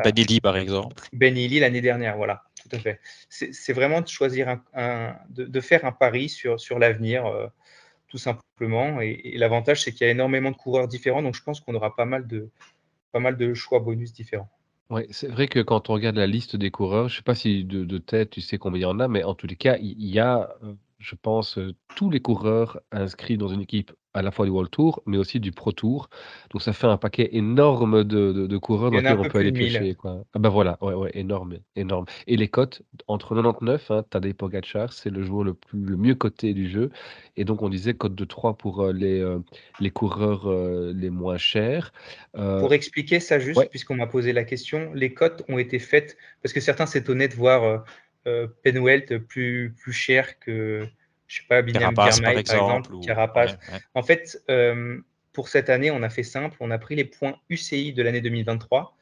Benili, 0.01 0.41
par 0.41 0.57
exemple. 0.57 0.95
Benili 1.13 1.59
l'année 1.59 1.81
dernière, 1.81 2.17
voilà, 2.17 2.43
tout 2.61 2.75
à 2.75 2.79
fait. 2.79 2.99
C'est 3.29 3.73
vraiment 3.73 4.01
de 4.01 4.07
choisir 4.07 4.59
un, 4.73 5.15
de, 5.29 5.61
faire 5.61 5.85
un 5.85 5.91
pari 5.91 6.29
sur, 6.29 6.59
sur 6.59 6.79
l'avenir, 6.79 7.25
euh, 7.25 7.47
tout 8.07 8.17
simplement. 8.17 9.01
Et, 9.01 9.37
l'avantage, 9.37 9.83
c'est 9.83 9.91
qu'il 9.91 10.05
y 10.05 10.07
a 10.07 10.11
énormément 10.11 10.51
de 10.51 10.55
coureurs 10.55 10.87
différents, 10.87 11.21
donc 11.21 11.35
je 11.35 11.43
pense 11.43 11.59
qu'on 11.59 11.75
aura 11.75 11.95
pas 11.95 12.05
mal 12.05 12.27
de, 12.27 12.49
pas 13.11 13.19
mal 13.19 13.37
de 13.37 13.53
choix 13.53 13.79
bonus 13.79 14.13
différents. 14.13 14.49
Oui, 14.89 15.03
c'est 15.11 15.29
vrai 15.29 15.47
que 15.47 15.59
quand 15.59 15.89
on 15.89 15.93
regarde 15.93 16.15
la 16.15 16.27
liste 16.27 16.55
des 16.55 16.71
coureurs, 16.71 17.07
je 17.07 17.13
ne 17.13 17.17
sais 17.17 17.23
pas 17.23 17.35
si 17.35 17.63
de, 17.63 17.97
tête 17.99 18.31
tu 18.31 18.41
sais 18.41 18.57
combien 18.57 18.79
il 18.79 18.83
y 18.83 18.85
en 18.85 18.99
a, 18.99 19.07
mais 19.07 19.23
en 19.23 19.35
tous 19.35 19.47
les 19.47 19.55
cas, 19.55 19.77
il 19.79 20.05
y 20.05 20.19
a, 20.19 20.55
euh, 20.63 20.73
je 21.03 21.15
pense, 21.21 21.59
tous 21.95 22.09
les 22.09 22.21
coureurs 22.21 22.79
inscrits 22.91 23.37
dans 23.37 23.49
une 23.49 23.61
équipe 23.61 23.91
à 24.13 24.21
la 24.21 24.31
fois 24.31 24.45
du 24.45 24.51
World 24.51 24.69
Tour, 24.69 25.01
mais 25.05 25.17
aussi 25.17 25.39
du 25.39 25.51
Pro 25.51 25.71
Tour. 25.71 26.09
Donc 26.51 26.61
ça 26.61 26.71
fait 26.71 26.87
un 26.87 26.97
paquet 26.97 27.29
énorme 27.33 28.03
de, 28.03 28.31
de, 28.31 28.57
coureurs 28.57 28.91
dans 28.91 28.97
lesquels 28.97 29.19
on 29.19 29.27
peut 29.27 29.39
aller 29.39 29.51
piocher. 29.51 29.95
Quoi. 29.95 30.23
Ah 30.33 30.39
ben 30.39 30.49
voilà, 30.49 30.77
ouais, 30.81 30.93
ouais, 30.93 31.11
énorme, 31.13 31.57
énorme. 31.75 32.05
Et 32.27 32.37
les 32.37 32.47
cotes, 32.47 32.83
entre 33.07 33.35
99, 33.35 33.91
hein, 33.91 34.03
Tadej 34.09 34.33
Pogacar, 34.35 34.93
c'est 34.93 35.09
le 35.09 35.23
joueur 35.23 35.43
le, 35.43 35.53
plus, 35.53 35.79
le 35.79 35.97
mieux 35.97 36.15
coté 36.15 36.53
du 36.53 36.69
jeu. 36.69 36.91
Et 37.37 37.43
donc 37.43 37.63
on 37.63 37.69
disait 37.69 37.95
cote 37.95 38.15
de 38.15 38.25
3 38.25 38.57
pour 38.57 38.81
euh, 38.81 38.93
les, 38.93 39.19
euh, 39.19 39.39
les 39.79 39.89
coureurs 39.89 40.49
euh, 40.49 40.93
les 40.95 41.09
moins 41.09 41.37
chers. 41.37 41.91
Pour 42.33 42.73
expliquer 42.73 43.19
ça 43.19 43.39
juste, 43.39 43.69
puisqu'on 43.69 43.95
m'a 43.95 44.07
posé 44.07 44.33
la 44.33 44.43
question, 44.43 44.91
les 44.93 45.13
cotes 45.13 45.43
ont 45.49 45.57
été 45.57 45.79
faites, 45.79 46.17
parce 46.41 46.53
que 46.53 46.59
certains 46.59 46.85
s'étonnaient 46.85 47.27
de 47.27 47.35
voir 47.35 47.83
Penwelt 48.63 49.17
plus, 49.17 49.73
plus 49.77 49.93
cher 49.93 50.39
que 50.39 50.87
je 51.33 51.41
sais 51.41 51.47
pas, 51.47 51.61
Binyam 51.61 51.93
par 51.93 52.07
exemple, 52.07 52.91
Carapace. 53.03 53.57
En 53.95 54.03
fait, 54.03 54.41
euh, 54.49 54.99
pour 55.31 55.47
cette 55.47 55.69
année, 55.69 55.89
on 55.89 56.03
a 56.03 56.09
fait 56.09 56.23
simple, 56.23 56.55
on 56.59 56.69
a 56.69 56.77
pris 56.77 56.95
les 56.95 57.05
points 57.05 57.35
UCI 57.49 57.93
de 57.93 58.03
l'année 58.03 58.21
2023. 58.21 58.95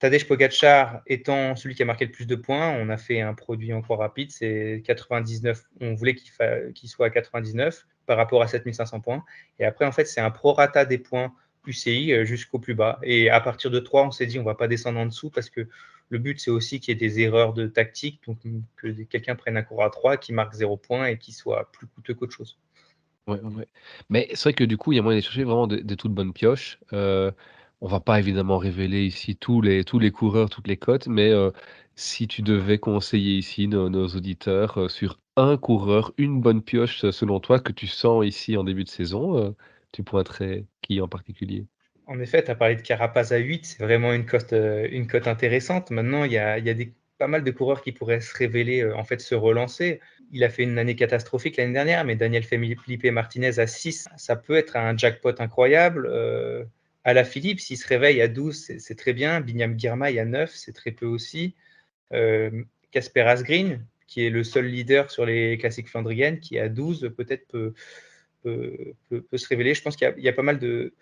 Tadej 0.00 0.26
Pogacar 0.26 1.02
étant 1.06 1.54
celui 1.54 1.76
qui 1.76 1.82
a 1.82 1.84
marqué 1.84 2.04
le 2.04 2.10
plus 2.10 2.26
de 2.26 2.34
points, 2.34 2.70
on 2.70 2.88
a 2.88 2.96
fait 2.96 3.20
un 3.20 3.34
produit 3.34 3.72
encore 3.72 4.00
rapide, 4.00 4.32
c'est 4.32 4.82
99. 4.84 5.62
On 5.80 5.94
voulait 5.94 6.16
qu'il 6.16 6.88
soit 6.88 7.06
à 7.06 7.10
99 7.10 7.86
par 8.06 8.16
rapport 8.16 8.42
à 8.42 8.48
7500 8.48 9.00
points. 9.00 9.24
Et 9.60 9.64
après, 9.64 9.84
en 9.84 9.92
fait, 9.92 10.06
c'est 10.06 10.20
un 10.20 10.32
prorata 10.32 10.84
des 10.84 10.98
points 10.98 11.32
UCI 11.68 12.12
euh, 12.12 12.24
jusqu'au 12.24 12.58
plus 12.58 12.74
bas. 12.74 12.98
Et 13.04 13.30
à 13.30 13.40
partir 13.40 13.70
de 13.70 13.78
3, 13.78 14.06
on 14.06 14.10
s'est 14.10 14.26
dit, 14.26 14.40
on 14.40 14.42
va 14.42 14.56
pas 14.56 14.66
descendre 14.66 14.98
en 14.98 15.06
dessous 15.06 15.30
parce 15.30 15.48
que 15.48 15.68
le 16.12 16.18
but, 16.18 16.38
c'est 16.38 16.50
aussi 16.50 16.78
qu'il 16.78 16.92
y 16.92 16.96
ait 16.96 17.08
des 17.08 17.20
erreurs 17.20 17.54
de 17.54 17.66
tactique, 17.66 18.20
donc 18.26 18.38
que 18.76 18.88
quelqu'un 19.04 19.34
prenne 19.34 19.56
un 19.56 19.62
cours 19.62 19.82
à 19.82 19.88
3, 19.88 20.18
qui 20.18 20.34
marque 20.34 20.52
0 20.52 20.76
points 20.76 21.06
et 21.06 21.18
qui 21.18 21.32
soit 21.32 21.72
plus 21.72 21.86
coûteux 21.86 22.12
qu'autre 22.14 22.34
chose. 22.34 22.58
Ouais. 23.26 23.40
Mais 24.10 24.28
c'est 24.34 24.42
vrai 24.42 24.52
que 24.52 24.64
du 24.64 24.76
coup, 24.76 24.92
il 24.92 24.96
y 24.96 24.98
a 24.98 25.02
moyen 25.02 25.20
de 25.20 25.24
chercher 25.24 25.44
vraiment 25.44 25.66
des, 25.66 25.96
toutes 25.96 26.12
bonnes 26.12 26.34
pioches. 26.34 26.78
Euh, 26.92 27.32
on 27.80 27.88
va 27.88 28.00
pas 28.00 28.18
évidemment 28.18 28.58
révéler 28.58 29.06
ici 29.06 29.36
tous 29.36 29.62
les, 29.62 29.84
tous 29.84 29.98
les 29.98 30.10
coureurs, 30.10 30.50
toutes 30.50 30.68
les 30.68 30.76
cotes, 30.76 31.08
mais 31.08 31.30
euh, 31.30 31.50
si 31.94 32.28
tu 32.28 32.42
devais 32.42 32.78
conseiller 32.78 33.38
ici 33.38 33.66
nos, 33.66 34.06
auditeurs 34.08 34.78
euh, 34.78 34.88
sur 34.88 35.18
un 35.36 35.56
coureur, 35.56 36.12
une 36.18 36.42
bonne 36.42 36.62
pioche 36.62 37.10
selon 37.10 37.40
toi 37.40 37.58
que 37.58 37.72
tu 37.72 37.86
sens 37.86 38.26
ici 38.26 38.58
en 38.58 38.64
début 38.64 38.84
de 38.84 38.90
saison, 38.90 39.56
tu 39.92 40.02
pointerais 40.02 40.66
qui 40.82 41.00
en 41.00 41.08
particulier? 41.08 41.66
En 42.06 42.20
effet, 42.20 42.42
tu 42.42 42.50
as 42.50 42.54
parlé 42.54 42.76
de 42.76 42.82
Carapaz 42.82 43.32
à 43.32 43.38
8, 43.38 43.64
c'est 43.64 43.82
vraiment 43.82 44.12
une 44.12 44.26
cote, 44.26 44.52
euh, 44.52 45.04
intéressante. 45.26 45.90
Maintenant, 45.90 46.24
il 46.24 46.32
y 46.32 46.38
a, 46.38 46.60
des, 46.60 46.92
pas 47.18 47.28
mal 47.28 47.44
de 47.44 47.50
coureurs 47.50 47.82
qui 47.82 47.92
pourraient 47.92 48.20
se 48.20 48.36
révéler, 48.36 48.82
euh, 48.82 48.96
en 48.96 49.04
fait, 49.04 49.20
se 49.20 49.34
relancer. 49.34 50.00
Il 50.32 50.44
a 50.44 50.48
fait 50.48 50.62
une 50.64 50.78
année 50.78 50.96
catastrophique 50.96 51.56
l'année 51.56 51.72
dernière, 51.72 52.04
mais 52.04 52.16
Daniel 52.16 52.42
Felipe 52.42 53.04
Martinez 53.04 53.58
à 53.58 53.66
6, 53.66 54.08
ça 54.16 54.36
peut 54.36 54.56
être 54.56 54.76
un 54.76 54.96
jackpot 54.96 55.34
incroyable. 55.38 56.08
Euh, 56.10 56.64
à 57.04 57.14
la 57.14 57.24
Philippe, 57.24 57.60
s'il 57.60 57.76
se 57.78 57.86
réveille 57.86 58.20
à 58.20 58.28
12, 58.28 58.78
c'est 58.78 58.94
très 58.96 59.12
bien. 59.12 59.40
Binyam 59.40 59.78
Girmay 59.78 60.18
à 60.18 60.24
9, 60.24 60.50
c'est 60.54 60.72
très 60.72 60.92
peu 60.92 61.06
aussi. 61.06 61.54
Casper 62.90 63.22
Asgreen, 63.22 63.84
qui 64.06 64.26
est 64.26 64.30
le 64.30 64.44
seul 64.44 64.66
leader 64.66 65.10
sur 65.10 65.24
les 65.24 65.56
classiques 65.58 65.88
flandriennes, 65.88 66.38
qui 66.38 66.58
à 66.58 66.68
12 66.68 67.12
peut-être 67.16 67.46
peut, 67.48 67.74
peut, 68.42 69.24
se 69.34 69.48
révéler. 69.48 69.74
Je 69.74 69.82
pense 69.82 69.96
qu'il 69.96 70.12
y, 70.18 70.28
a 70.28 70.32
pas 70.32 70.42
mal 70.42 70.58
de 70.58 70.94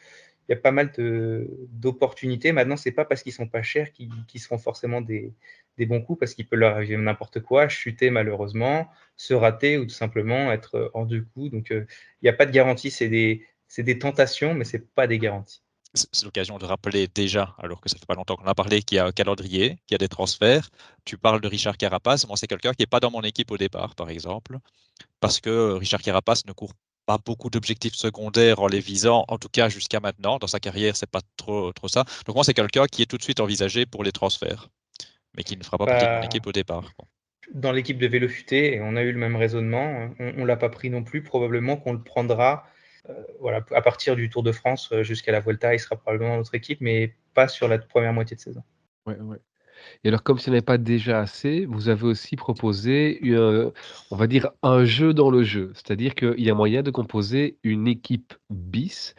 il 0.49 0.53
y 0.53 0.55
a 0.55 0.61
pas 0.61 0.73
mal 0.73 0.93
d'opportunités. 0.99 2.53
Maintenant, 2.53 2.77
c'est 2.77 2.93
pas 2.93 3.05
parce 3.05 3.23
qu'ils 3.23 3.33
sont 3.33 3.49
pas 3.49 3.63
chers 3.63 3.93
qu'ils 3.93 4.41
seront 4.41 4.59
forcément 4.59 5.01
des, 5.01 5.33
bons 5.79 6.03
coups, 6.03 6.21
parce 6.21 6.35
qu'il 6.35 6.47
peut 6.47 6.57
leur 6.57 6.75
arriver 6.75 6.97
n'importe 6.97 7.41
quoi, 7.41 7.69
chuter 7.69 8.11
malheureusement, 8.11 8.91
se 9.17 9.33
rater 9.33 9.79
ou 9.79 9.85
tout 9.85 9.95
simplement 9.95 10.53
être 10.53 10.91
hors 10.95 11.07
du 11.07 11.25
coup. 11.25 11.49
Donc, 11.49 11.71
il 11.71 11.87
n'y 12.23 12.29
a 12.29 12.35
pas 12.35 12.47
de 12.47 12.53
garantie. 12.53 12.91
C'est 12.91 13.09
des, 13.09 13.47
des 13.79 13.99
tentations, 13.99 14.55
mais 14.55 14.65
c'est 14.65 14.93
pas 14.95 15.07
des 15.07 15.19
garanties 15.19 15.63
c'est 15.95 16.25
l'occasion 16.25 16.59
de 16.59 16.65
rappeler 16.65 17.09
déjà, 17.09 17.55
alors 17.59 17.81
que 17.81 17.89
ça 17.89 17.99
fait 17.99 18.07
pas 18.07 18.15
longtemps 18.15 18.37
qu'on 18.37 18.47
a 18.47 18.55
parlé, 18.55 18.83
qu'il 18.83 18.97
y 18.97 18.99
a 18.99 19.07
un 19.07 19.13
calendrier, 19.13 19.79
qu'il 19.87 19.93
y 19.93 19.95
a 19.97 19.99
des 19.99 20.09
transferts. 20.09 20.71
Tu 21.05 21.19
parles 21.19 21.41
de 21.41 21.49
Richard 21.49 21.77
Carapace. 21.77 22.27
Moi, 22.27 22.37
c'est 22.37 22.47
quelqu'un 22.47 22.73
qui 22.73 22.83
n'est 22.83 22.87
pas 22.87 23.01
dans 23.01 23.11
mon 23.11 23.23
équipe 23.23 23.51
au 23.51 23.59
départ, 23.59 23.95
par 23.95 24.11
exemple, 24.11 24.59
parce 25.21 25.41
que 25.41 25.73
Richard 25.73 26.03
Carapace 26.03 26.47
ne 26.47 26.53
court 26.53 26.73
pas 27.11 27.19
beaucoup 27.25 27.51
d'objectifs 27.51 27.95
secondaires 27.95 28.61
en 28.61 28.69
les 28.69 28.79
visant, 28.79 29.25
en 29.27 29.37
tout 29.37 29.49
cas 29.49 29.69
jusqu'à 29.69 29.99
maintenant. 29.99 30.39
Dans 30.39 30.47
sa 30.47 30.61
carrière, 30.61 30.97
c'est 30.97 31.11
pas 31.11 31.23
trop, 31.37 31.73
trop 31.73 31.89
ça. 31.89 32.05
Donc, 32.25 32.37
moi, 32.37 32.45
c'est 32.45 32.55
quelqu'un 32.55 32.87
qui 32.87 33.03
est 33.03 33.07
tout 33.07 33.17
de 33.17 33.23
suite 33.23 33.41
envisagé 33.41 33.85
pour 33.85 34.05
les 34.05 34.13
transferts, 34.13 34.69
mais 35.37 35.43
qui 35.43 35.57
ne 35.57 35.65
fera 35.65 35.77
pas 35.77 35.87
partie 35.87 36.07
de 36.07 36.11
mon 36.11 36.21
bah, 36.21 36.27
équipe 36.27 36.47
au 36.47 36.53
départ. 36.53 36.93
Dans 37.53 37.73
l'équipe 37.73 37.99
de 37.99 38.07
Vélo 38.07 38.29
Futé, 38.29 38.81
on 38.81 38.95
a 38.95 39.03
eu 39.03 39.11
le 39.11 39.19
même 39.19 39.35
raisonnement. 39.35 40.11
On 40.21 40.33
ne 40.33 40.45
l'a 40.45 40.57
pas 40.57 40.69
pris 40.69 40.89
non 40.89 41.03
plus. 41.03 41.25
Probablement 41.25 41.77
qu'on 41.77 41.95
le 41.95 42.03
prendra 42.03 42.65
euh, 43.09 43.15
voilà, 43.41 43.65
à 43.73 43.83
partir 43.83 44.15
du 44.15 44.29
Tour 44.29 44.45
de 44.45 44.53
France 44.53 44.91
euh, 44.93 45.03
jusqu'à 45.03 45.33
la 45.33 45.41
Volta, 45.41 45.75
il 45.75 45.81
sera 45.81 45.97
probablement 45.97 46.33
dans 46.33 46.37
notre 46.37 46.55
équipe, 46.55 46.81
mais 46.81 47.17
pas 47.35 47.49
sur 47.49 47.67
la 47.67 47.79
première 47.79 48.13
moitié 48.13 48.37
de 48.37 48.41
saison. 48.41 48.63
Ouais, 49.07 49.17
ouais. 49.17 49.39
Et 50.05 50.09
alors, 50.09 50.23
comme 50.23 50.39
ce 50.39 50.51
n'est 50.51 50.63
pas 50.63 50.79
déjà 50.79 51.21
assez, 51.21 51.67
vous 51.67 51.89
avez 51.89 52.05
aussi 52.05 52.37
proposé, 52.37 53.21
on 54.11 54.17
va 54.17 54.27
dire, 54.27 54.51
un 54.63 54.85
jeu 54.85 55.15
dans 55.15 55.31
le 55.31 55.43
jeu. 55.43 55.73
C'est-à-dire 55.75 56.15
qu'il 56.15 56.41
y 56.41 56.51
a 56.51 56.55
moyen 56.55 56.83
de 56.83 56.91
composer 56.91 57.59
une 57.63 57.87
équipe 57.87 58.35
bis, 58.51 59.15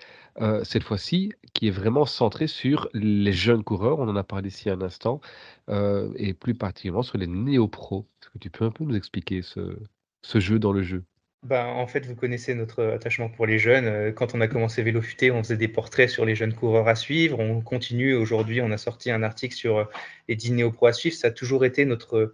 cette 0.64 0.84
fois-ci, 0.84 1.34
qui 1.54 1.68
est 1.68 1.72
vraiment 1.72 2.06
centrée 2.06 2.48
sur 2.48 2.90
les 2.94 3.34
jeunes 3.34 3.64
coureurs. 3.64 4.00
On 4.00 4.08
en 4.08 4.16
a 4.16 4.24
parlé 4.24 4.48
ici 4.50 4.70
un 4.70 4.82
instant, 4.82 5.22
et 5.70 6.34
plus 6.34 6.56
particulièrement 6.56 7.04
sur 7.04 7.18
les 7.18 7.28
néo-pros. 7.28 8.08
Est-ce 8.22 8.30
que 8.30 8.38
tu 8.40 8.50
peux 8.50 8.66
un 8.66 8.72
peu 8.72 8.84
nous 8.84 8.96
expliquer 8.96 9.42
ce 9.42 10.40
jeu 10.40 10.60
dans 10.60 10.72
le 10.72 10.84
jeu? 10.84 11.04
Ben, 11.44 11.66
en 11.66 11.88
fait, 11.88 12.06
vous 12.06 12.16
connaissez 12.16 12.54
notre 12.54 12.84
attachement 12.84 13.28
pour 13.28 13.48
les 13.48 13.58
jeunes. 13.58 13.88
Euh, 13.88 14.12
quand 14.12 14.36
on 14.36 14.42
a 14.42 14.48
commencé 14.48 14.84
Vélo 14.84 15.02
Futé, 15.02 15.32
on 15.32 15.42
faisait 15.42 15.58
des 15.58 15.68
portraits 15.68 16.08
sur 16.10 16.24
les 16.24 16.36
jeunes 16.36 16.54
coureurs 16.54 16.88
à 16.88 16.94
suivre. 16.94 17.40
On 17.40 17.62
continue 17.62 18.14
aujourd'hui, 18.14 18.62
on 18.62 18.72
a 18.72 18.78
sorti 18.78 19.10
un 19.10 19.24
article 19.24 19.56
sur 19.56 19.78
euh, 19.80 19.86
les 20.28 20.36
dîners 20.36 20.64
aux 20.64 20.72
pros 20.72 20.86
à 20.86 20.94
suivre. 20.94 21.16
Ça 21.16 21.30
a 21.30 21.32
toujours 21.32 21.66
été 21.66 21.84
notre, 21.86 22.34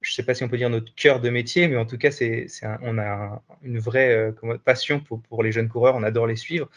je 0.00 0.10
ne 0.10 0.14
sais 0.14 0.24
pas 0.24 0.34
si 0.34 0.42
on 0.42 0.48
peut 0.48 0.56
dire 0.56 0.70
notre 0.70 0.92
cœur 0.96 1.20
de 1.20 1.30
métier, 1.30 1.68
mais 1.68 1.76
en 1.76 1.86
tout 1.86 1.98
cas, 1.98 2.10
c'est, 2.10 2.48
on 2.82 2.98
a 2.98 3.40
une 3.62 3.78
vraie 3.78 4.10
euh, 4.12 4.58
passion 4.64 4.98
pour, 5.00 5.22
pour, 5.22 5.44
les 5.44 5.52
jeunes 5.52 5.68
coureurs. 5.68 5.94
On 5.94 6.02
adore 6.02 6.26
les 6.26 6.36
suivre. 6.36 6.68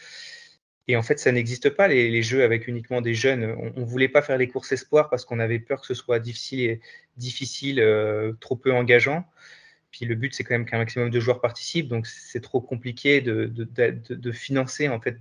Et 0.88 0.96
en 0.96 1.04
fait, 1.04 1.20
ça 1.20 1.32
n'existe 1.32 1.72
pas, 1.72 1.88
les, 1.88 2.22
jeux 2.22 2.44
avec 2.44 2.68
uniquement 2.68 3.02
des 3.02 3.16
jeunes. 3.16 3.44
On 3.76 3.82
ne 3.82 3.86
voulait 3.86 4.10
pas 4.10 4.22
faire 4.22 4.38
les 4.38 4.48
courses 4.48 4.72
espoirs 4.74 5.10
parce 5.10 5.26
qu'on 5.26 5.40
avait 5.40 5.60
peur 5.60 5.82
que 5.82 5.88
ce 5.88 5.96
soit 5.96 6.20
difficile, 6.20 6.80
difficile 7.18 7.84
trop 8.40 8.56
peu 8.56 8.72
engageant. 8.74 9.26
Puis 9.92 10.06
le 10.06 10.16
but, 10.16 10.34
c'est 10.34 10.44
quand 10.44 10.56
même 10.56 10.66
qu'un 10.66 10.78
maximum 10.78 11.10
de 11.10 11.20
joueurs 11.20 11.42
participent, 11.42 11.88
donc 11.88 12.08
c'est 12.08 12.42
trop 12.42 12.62
compliqué 12.62 13.22
de, 13.22 14.32
financer, 14.32 14.90
en 14.90 15.00
fait, 15.00 15.18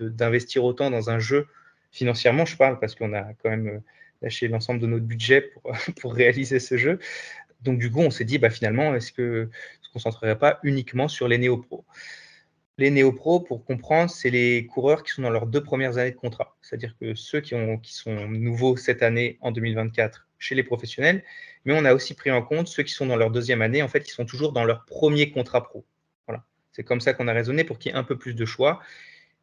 d'investir 0.00 0.64
autant 0.64 0.90
dans 0.90 1.10
un 1.10 1.18
jeu 1.18 1.46
financièrement, 1.90 2.44
je 2.44 2.56
parle, 2.56 2.78
parce 2.80 2.94
qu'on 2.94 3.12
a 3.12 3.34
quand 3.34 3.50
même 3.50 3.68
euh, 3.68 3.78
lâché 4.22 4.48
l'ensemble 4.48 4.80
de 4.80 4.86
notre 4.86 5.04
budget 5.04 5.52
pour, 6.00 6.14
réaliser 6.14 6.58
ce 6.58 6.76
jeu. 6.76 6.98
Donc 7.60 7.78
du 7.78 7.90
coup, 7.90 8.00
on 8.00 8.10
s'est 8.10 8.24
dit, 8.24 8.38
bah, 8.38 8.50
finalement, 8.50 8.94
est-ce 8.94 9.12
qu'on 9.12 9.22
ne 9.22 9.48
se 9.82 9.90
concentrerait 9.92 10.38
pas 10.38 10.58
uniquement 10.62 11.08
sur 11.08 11.28
les 11.28 11.38
néo-pros? 11.38 11.84
Les 12.78 12.90
néo-pros, 12.90 13.40
pour 13.40 13.64
comprendre, 13.64 14.10
c'est 14.10 14.30
les 14.30 14.66
coureurs 14.66 15.02
qui 15.02 15.12
sont 15.12 15.22
dans 15.22 15.30
leurs 15.30 15.46
deux 15.46 15.62
premières 15.62 15.98
années 15.98 16.10
de 16.10 16.16
contrat. 16.16 16.56
C'est-à-dire 16.62 16.96
que 16.98 17.14
ceux 17.14 17.40
qui 17.40 17.54
sont 17.84 18.26
nouveaux 18.28 18.76
cette 18.76 19.02
année, 19.02 19.38
en 19.42 19.52
2024, 19.52 20.26
chez 20.42 20.54
les 20.54 20.62
professionnels, 20.62 21.22
mais 21.64 21.72
on 21.72 21.84
a 21.84 21.94
aussi 21.94 22.14
pris 22.14 22.30
en 22.30 22.42
compte 22.42 22.68
ceux 22.68 22.82
qui 22.82 22.92
sont 22.92 23.06
dans 23.06 23.16
leur 23.16 23.30
deuxième 23.30 23.62
année, 23.62 23.82
en 23.82 23.88
fait, 23.88 24.02
qui 24.02 24.10
sont 24.10 24.26
toujours 24.26 24.52
dans 24.52 24.64
leur 24.64 24.84
premier 24.84 25.30
contrat 25.30 25.62
pro. 25.62 25.84
Voilà. 26.26 26.44
C'est 26.72 26.84
comme 26.84 27.00
ça 27.00 27.14
qu'on 27.14 27.28
a 27.28 27.32
raisonné 27.32 27.64
pour 27.64 27.78
qu'il 27.78 27.92
y 27.92 27.94
ait 27.94 27.98
un 27.98 28.04
peu 28.04 28.18
plus 28.18 28.34
de 28.34 28.44
choix 28.44 28.80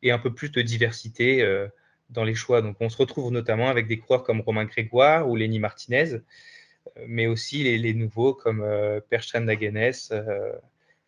et 0.02 0.12
un 0.12 0.20
peu 0.20 0.34
plus 0.34 0.52
de 0.52 0.62
diversité 0.62 1.42
euh, 1.42 1.68
dans 2.10 2.24
les 2.24 2.36
choix. 2.36 2.62
Donc, 2.62 2.78
on 2.80 2.90
se 2.90 2.98
retrouve 2.98 3.32
notamment 3.32 3.70
avec 3.70 3.88
des 3.88 3.98
coureurs 3.98 4.24
comme 4.24 4.42
Romain 4.42 4.66
Grégoire 4.66 5.30
ou 5.30 5.36
Lenny 5.36 5.60
Martinez, 5.60 6.16
euh, 6.16 7.06
mais 7.08 7.28
aussi 7.28 7.64
les, 7.78 7.94
nouveaux 7.94 8.34
comme 8.34 8.62
euh, 8.62 9.00
Perstrand 9.10 9.42
Dagenes, 9.42 9.94
euh, 10.12 10.54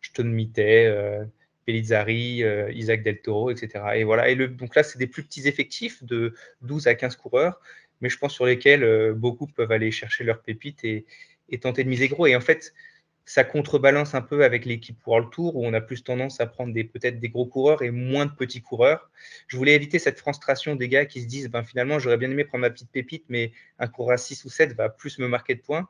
Stone 0.00 0.48
euh, 0.58 1.24
Pellizzari, 1.64 2.42
Isaac 2.74 3.02
Del 3.04 3.20
Toro, 3.20 3.50
etc. 3.50 3.84
Et 3.94 4.04
voilà. 4.04 4.28
Et 4.28 4.36
donc 4.48 4.74
là, 4.74 4.82
c'est 4.82 4.98
des 4.98 5.06
plus 5.06 5.22
petits 5.22 5.46
effectifs 5.46 6.02
de 6.02 6.34
12 6.62 6.88
à 6.88 6.94
15 6.94 7.16
coureurs 7.16 7.60
mais 8.02 8.10
je 8.10 8.18
pense 8.18 8.34
sur 8.34 8.44
lesquels 8.44 8.84
euh, 8.84 9.14
beaucoup 9.14 9.46
peuvent 9.46 9.72
aller 9.72 9.90
chercher 9.90 10.24
leurs 10.24 10.42
pépites 10.42 10.84
et, 10.84 11.06
tenter 11.60 11.84
de 11.84 11.88
miser 11.88 12.08
gros. 12.08 12.26
Et 12.26 12.34
en 12.34 12.40
fait, 12.40 12.72
ça 13.26 13.44
contrebalance 13.44 14.14
un 14.14 14.22
peu 14.22 14.42
avec 14.42 14.64
l'équipe 14.64 14.98
World 15.06 15.30
Tour 15.30 15.56
où 15.56 15.66
on 15.66 15.74
a 15.74 15.82
plus 15.82 16.02
tendance 16.02 16.40
à 16.40 16.46
prendre 16.46 16.72
peut-être 16.72 17.20
des 17.20 17.28
gros 17.28 17.46
coureurs 17.46 17.82
et 17.82 17.90
moins 17.90 18.24
de 18.26 18.32
petits 18.32 18.62
coureurs. 18.62 19.10
Je 19.48 19.56
voulais 19.58 19.74
éviter 19.74 19.98
cette 19.98 20.18
frustration 20.18 20.76
des 20.76 20.88
gars 20.88 21.04
qui 21.04 21.20
se 21.20 21.26
disent 21.26 21.48
ben, 21.50 21.62
finalement, 21.62 21.98
j'aurais 21.98 22.16
bien 22.16 22.30
aimé 22.30 22.44
prendre 22.44 22.62
ma 22.62 22.70
petite 22.70 22.90
pépite, 22.90 23.24
mais 23.28 23.52
un 23.78 23.86
coureur 23.86 24.14
à 24.14 24.16
6 24.16 24.44
ou 24.46 24.48
7 24.48 24.74
va 24.74 24.88
plus 24.88 25.18
me 25.18 25.28
marquer 25.28 25.54
de 25.54 25.60
points. 25.60 25.88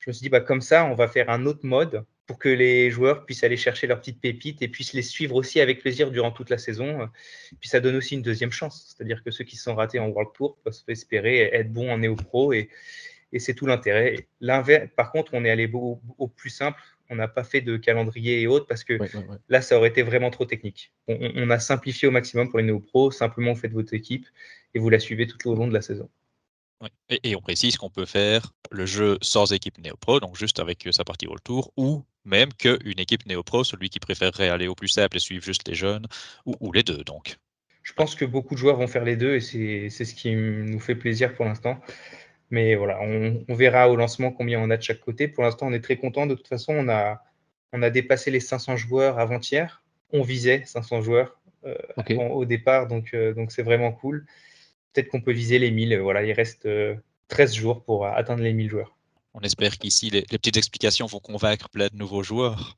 Je 0.00 0.08
me 0.08 0.12
suis 0.14 0.22
dit, 0.22 0.28
bah, 0.30 0.40
comme 0.40 0.62
ça, 0.62 0.86
on 0.86 0.94
va 0.94 1.08
faire 1.08 1.28
un 1.28 1.44
autre 1.44 1.64
mode 1.64 2.04
pour 2.30 2.38
que 2.38 2.48
les 2.48 2.92
joueurs 2.92 3.26
puissent 3.26 3.42
aller 3.42 3.56
chercher 3.56 3.88
leurs 3.88 3.98
petites 3.98 4.20
pépites 4.20 4.62
et 4.62 4.68
puissent 4.68 4.92
les 4.92 5.02
suivre 5.02 5.34
aussi 5.34 5.60
avec 5.60 5.80
plaisir 5.80 6.12
durant 6.12 6.30
toute 6.30 6.48
la 6.48 6.58
saison. 6.58 7.08
Puis 7.58 7.68
ça 7.68 7.80
donne 7.80 7.96
aussi 7.96 8.14
une 8.14 8.22
deuxième 8.22 8.52
chance, 8.52 8.94
c'est-à-dire 8.94 9.24
que 9.24 9.32
ceux 9.32 9.42
qui 9.42 9.56
sont 9.56 9.74
ratés 9.74 9.98
en 9.98 10.06
World 10.06 10.30
Tour 10.32 10.56
peuvent 10.62 10.80
espérer 10.86 11.50
être 11.52 11.72
bons 11.72 11.90
en 11.90 11.98
Néo 11.98 12.14
Pro 12.14 12.52
et, 12.52 12.68
c'est 13.36 13.54
tout 13.54 13.66
l'intérêt. 13.66 14.28
Par 14.94 15.10
contre, 15.10 15.34
on 15.34 15.44
est 15.44 15.50
allé 15.50 15.68
au, 15.72 16.28
plus 16.28 16.50
simple. 16.50 16.80
On 17.08 17.16
n'a 17.16 17.26
pas 17.26 17.42
fait 17.42 17.62
de 17.62 17.76
calendrier 17.76 18.42
et 18.42 18.46
autres 18.46 18.68
parce 18.68 18.84
que 18.84 18.96
là, 19.48 19.60
ça 19.60 19.76
aurait 19.76 19.88
été 19.88 20.02
vraiment 20.02 20.30
trop 20.30 20.44
technique. 20.44 20.92
On, 21.08 21.50
a 21.50 21.58
simplifié 21.58 22.06
au 22.06 22.12
maximum 22.12 22.48
pour 22.48 22.60
les 22.60 22.64
Néo 22.64 22.78
Pro. 22.78 23.10
Simplement, 23.10 23.54
vous 23.54 23.60
faites 23.60 23.72
votre 23.72 23.92
équipe 23.92 24.28
et 24.74 24.78
vous 24.78 24.88
la 24.88 25.00
suivez 25.00 25.26
tout 25.26 25.50
au 25.50 25.56
long 25.56 25.66
de 25.66 25.74
la 25.74 25.82
saison. 25.82 26.08
Et, 27.10 27.36
on 27.36 27.40
précise 27.40 27.76
qu'on 27.76 27.90
peut 27.90 28.06
faire 28.06 28.52
le 28.70 28.86
jeu 28.86 29.18
sans 29.20 29.52
équipe 29.52 29.78
néo-pro, 29.78 30.20
donc 30.20 30.36
juste 30.36 30.60
avec 30.60 30.88
sa 30.92 31.04
partie 31.04 31.26
All 31.26 31.40
Tour, 31.42 31.72
ou 31.76 32.04
même 32.24 32.52
qu'une 32.54 32.98
équipe 32.98 33.26
néo-pro, 33.26 33.64
celui 33.64 33.90
qui 33.90 33.98
préférerait 33.98 34.48
aller 34.48 34.68
au 34.68 34.74
plus 34.74 34.88
simple 34.88 35.16
et 35.16 35.20
suivre 35.20 35.44
juste 35.44 35.68
les 35.68 35.74
jeunes, 35.74 36.06
ou, 36.46 36.72
les 36.72 36.82
deux 36.82 37.04
donc. 37.04 37.36
Je 37.82 37.92
pense 37.92 38.14
que 38.14 38.24
beaucoup 38.24 38.54
de 38.54 38.60
joueurs 38.60 38.76
vont 38.76 38.86
faire 38.86 39.04
les 39.04 39.16
deux 39.16 39.36
et 39.36 39.90
c'est 39.90 40.04
ce 40.04 40.14
qui 40.14 40.34
nous 40.34 40.80
fait 40.80 40.94
plaisir 40.94 41.34
pour 41.34 41.44
l'instant. 41.44 41.80
Mais 42.50 42.74
voilà, 42.74 43.00
on, 43.00 43.54
verra 43.54 43.88
au 43.88 43.96
lancement 43.96 44.32
combien 44.32 44.60
on 44.60 44.70
a 44.70 44.76
de 44.76 44.82
chaque 44.82 45.00
côté. 45.00 45.28
Pour 45.28 45.44
l'instant, 45.44 45.66
on 45.68 45.72
est 45.72 45.80
très 45.80 45.96
content. 45.96 46.26
De 46.26 46.34
toute 46.34 46.48
façon, 46.48 46.74
on 46.74 46.88
a, 46.88 47.22
on 47.72 47.82
a 47.82 47.90
dépassé 47.90 48.30
les 48.30 48.40
500 48.40 48.76
joueurs 48.76 49.18
avant-hier. 49.18 49.82
On 50.12 50.22
visait 50.22 50.64
500 50.66 51.02
joueurs 51.02 51.40
euh, 51.64 51.74
au 52.30 52.44
départ, 52.44 52.86
donc 52.86 53.14
euh, 53.14 53.34
donc 53.34 53.52
c'est 53.52 53.62
vraiment 53.62 53.92
cool 53.92 54.26
peut-être 54.92 55.08
qu'on 55.08 55.20
peut 55.20 55.32
viser 55.32 55.58
les 55.58 55.70
1000. 55.70 55.98
Voilà, 55.98 56.24
il 56.24 56.32
reste 56.32 56.68
13 57.28 57.52
euh, 57.52 57.54
jours 57.54 57.84
pour 57.84 58.06
euh, 58.06 58.10
atteindre 58.14 58.42
les 58.42 58.52
1000 58.52 58.70
joueurs. 58.70 58.96
On 59.34 59.40
espère 59.40 59.78
qu'ici, 59.78 60.10
les, 60.10 60.22
petites 60.22 60.56
explications 60.56 61.06
vont 61.06 61.20
convaincre 61.20 61.68
plein 61.68 61.88
de 61.88 61.96
nouveaux 61.96 62.22
joueurs. 62.22 62.76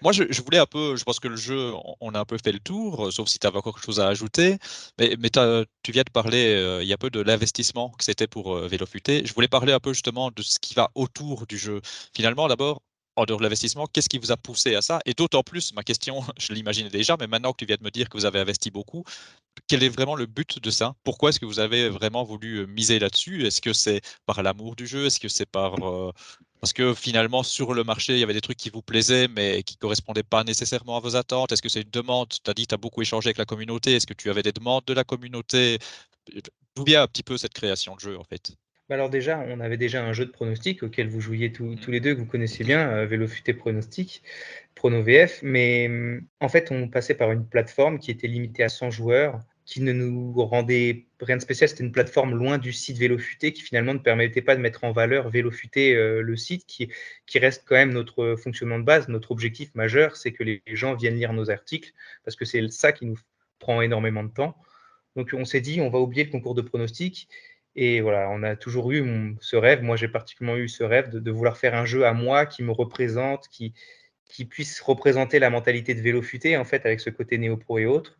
Moi, 0.00 0.12
je, 0.12 0.42
voulais 0.42 0.58
un 0.58 0.66
peu, 0.66 0.96
je 0.96 1.04
pense 1.04 1.20
que 1.20 1.28
le 1.28 1.36
jeu, 1.36 1.72
on 2.00 2.14
a 2.14 2.18
un 2.18 2.24
peu 2.24 2.38
fait 2.42 2.52
le 2.52 2.58
tour, 2.58 3.06
euh, 3.06 3.10
sauf 3.10 3.28
si 3.28 3.38
tu 3.38 3.46
avais 3.46 3.58
encore 3.58 3.74
quelque 3.74 3.84
chose 3.84 4.00
à 4.00 4.08
ajouter. 4.08 4.56
Mais, 4.98 5.16
tu 5.82 5.92
viens 5.92 6.02
de 6.02 6.10
parler 6.10 6.78
il 6.80 6.88
y 6.88 6.92
a 6.92 6.98
peu 6.98 7.10
de 7.10 7.20
l'investissement 7.20 7.90
que 7.90 8.02
c'était 8.04 8.26
pour 8.26 8.58
Futé. 8.86 9.24
Je 9.24 9.34
voulais 9.34 9.48
parler 9.48 9.72
un 9.72 9.80
peu 9.80 9.92
justement 9.92 10.30
de 10.34 10.42
ce 10.42 10.58
qui 10.58 10.74
va 10.74 10.90
autour 10.94 11.46
du 11.46 11.58
jeu. 11.58 11.80
Finalement, 12.14 12.48
d'abord, 12.48 12.82
en 13.16 13.24
dehors 13.24 13.38
de 13.38 13.42
l'investissement, 13.44 13.86
qu'est-ce 13.86 14.08
qui 14.08 14.18
vous 14.18 14.32
a 14.32 14.36
poussé 14.36 14.74
à 14.74 14.82
ça? 14.82 15.00
Et 15.04 15.14
d'autant 15.14 15.42
plus, 15.42 15.72
ma 15.74 15.82
question, 15.82 16.22
je 16.38 16.52
l'imaginais 16.52 16.90
déjà, 16.90 17.16
mais 17.18 17.26
maintenant 17.26 17.52
que 17.52 17.58
tu 17.58 17.66
viens 17.66 17.76
de 17.76 17.84
me 17.84 17.90
dire 17.90 18.08
que 18.08 18.16
vous 18.16 18.24
avez 18.24 18.40
investi 18.40 18.70
beaucoup, 18.70 19.04
quel 19.68 19.82
est 19.82 19.88
vraiment 19.88 20.16
le 20.16 20.26
but 20.26 20.58
de 20.62 20.70
ça? 20.70 20.94
Pourquoi 21.04 21.30
est-ce 21.30 21.40
que 21.40 21.46
vous 21.46 21.60
avez 21.60 21.88
vraiment 21.88 22.24
voulu 22.24 22.58
euh, 22.60 22.66
miser 22.66 22.98
là-dessus? 22.98 23.46
Est-ce 23.46 23.60
que 23.60 23.72
c'est 23.72 24.00
par 24.26 24.42
l'amour 24.42 24.76
du 24.76 24.86
jeu? 24.86 25.06
Est-ce 25.06 25.20
que 25.20 25.28
c'est 25.28 25.46
par... 25.46 25.74
Euh, 25.86 26.12
parce 26.60 26.72
que 26.72 26.94
finalement, 26.94 27.42
sur 27.42 27.74
le 27.74 27.82
marché, 27.84 28.14
il 28.14 28.20
y 28.20 28.22
avait 28.22 28.34
des 28.34 28.40
trucs 28.40 28.56
qui 28.56 28.70
vous 28.70 28.82
plaisaient, 28.82 29.28
mais 29.28 29.62
qui 29.64 29.74
ne 29.74 29.78
correspondaient 29.80 30.22
pas 30.22 30.44
nécessairement 30.44 30.96
à 30.96 31.00
vos 31.00 31.16
attentes? 31.16 31.50
Est-ce 31.52 31.60
que 31.62 31.68
c'est 31.68 31.82
une 31.82 31.90
demande? 31.90 32.28
Tu 32.30 32.50
as 32.50 32.54
dit 32.54 32.66
tu 32.68 32.74
as 32.74 32.78
beaucoup 32.78 33.02
échangé 33.02 33.28
avec 33.28 33.38
la 33.38 33.44
communauté. 33.44 33.94
Est-ce 33.96 34.06
que 34.06 34.14
tu 34.14 34.30
avais 34.30 34.42
des 34.44 34.52
demandes 34.52 34.84
de 34.86 34.94
la 34.94 35.04
communauté? 35.04 35.78
D'où 36.76 36.84
vient 36.84 37.02
un 37.02 37.08
petit 37.08 37.22
peu 37.24 37.36
cette 37.36 37.52
création 37.52 37.94
de 37.96 38.00
jeu, 38.00 38.18
en 38.18 38.24
fait? 38.24 38.52
Alors 38.92 39.10
déjà, 39.10 39.38
on 39.48 39.60
avait 39.60 39.76
déjà 39.76 40.04
un 40.04 40.12
jeu 40.12 40.26
de 40.26 40.30
pronostic 40.30 40.82
auquel 40.82 41.08
vous 41.08 41.20
jouiez 41.20 41.52
tous 41.52 41.90
les 41.90 42.00
deux, 42.00 42.14
que 42.14 42.20
vous 42.20 42.26
connaissez 42.26 42.64
bien, 42.64 42.88
euh, 42.90 43.06
Vélo 43.06 43.26
Futé 43.26 43.54
Pronostic, 43.54 44.22
Prono 44.74 45.02
VF, 45.02 45.40
mais 45.42 45.90
en 46.40 46.48
fait, 46.48 46.70
on 46.70 46.88
passait 46.88 47.14
par 47.14 47.32
une 47.32 47.46
plateforme 47.46 47.98
qui 47.98 48.10
était 48.10 48.26
limitée 48.26 48.62
à 48.62 48.68
100 48.68 48.90
joueurs, 48.90 49.40
qui 49.64 49.80
ne 49.80 49.92
nous 49.92 50.32
rendait 50.44 51.06
rien 51.20 51.36
de 51.36 51.42
spécial. 51.42 51.68
C'était 51.68 51.84
une 51.84 51.92
plateforme 51.92 52.34
loin 52.34 52.58
du 52.58 52.72
site 52.72 52.98
Vélo 52.98 53.16
Futé 53.18 53.52
qui 53.52 53.62
finalement 53.62 53.94
ne 53.94 53.98
permettait 53.98 54.42
pas 54.42 54.56
de 54.56 54.60
mettre 54.60 54.84
en 54.84 54.92
valeur 54.92 55.30
Vélo 55.30 55.50
Futé, 55.50 55.94
euh, 55.94 56.20
le 56.20 56.36
site, 56.36 56.66
qui, 56.66 56.88
qui 57.26 57.38
reste 57.38 57.64
quand 57.66 57.76
même 57.76 57.92
notre 57.92 58.36
fonctionnement 58.36 58.78
de 58.78 58.84
base. 58.84 59.08
Notre 59.08 59.30
objectif 59.30 59.74
majeur, 59.74 60.16
c'est 60.16 60.32
que 60.32 60.42
les 60.42 60.62
gens 60.66 60.94
viennent 60.94 61.16
lire 61.16 61.32
nos 61.32 61.50
articles, 61.50 61.92
parce 62.24 62.36
que 62.36 62.44
c'est 62.44 62.68
ça 62.70 62.92
qui 62.92 63.06
nous 63.06 63.18
prend 63.58 63.80
énormément 63.82 64.24
de 64.24 64.32
temps. 64.32 64.56
Donc 65.16 65.30
on 65.32 65.44
s'est 65.44 65.60
dit, 65.60 65.80
on 65.80 65.90
va 65.90 65.98
oublier 65.98 66.24
le 66.24 66.30
concours 66.30 66.54
de 66.54 66.62
pronostics. 66.62 67.28
Et 67.74 68.00
voilà, 68.00 68.28
on 68.30 68.42
a 68.42 68.56
toujours 68.56 68.92
eu 68.92 69.36
ce 69.40 69.56
rêve. 69.56 69.82
Moi, 69.82 69.96
j'ai 69.96 70.08
particulièrement 70.08 70.60
eu 70.60 70.68
ce 70.68 70.84
rêve 70.84 71.10
de, 71.10 71.30
vouloir 71.30 71.56
faire 71.56 71.74
un 71.74 71.84
jeu 71.86 72.04
à 72.06 72.12
moi 72.12 72.46
qui 72.46 72.62
me 72.62 72.72
représente, 72.72 73.48
qui, 73.48 73.72
qui 74.26 74.44
puisse 74.44 74.80
représenter 74.80 75.38
la 75.38 75.50
mentalité 75.50 75.94
de 75.94 76.00
vélo 76.00 76.22
futé, 76.22 76.56
en 76.56 76.64
fait, 76.64 76.84
avec 76.84 77.00
ce 77.00 77.10
côté 77.10 77.38
néo-pro 77.38 77.78
et 77.78 77.86
autres. 77.86 78.18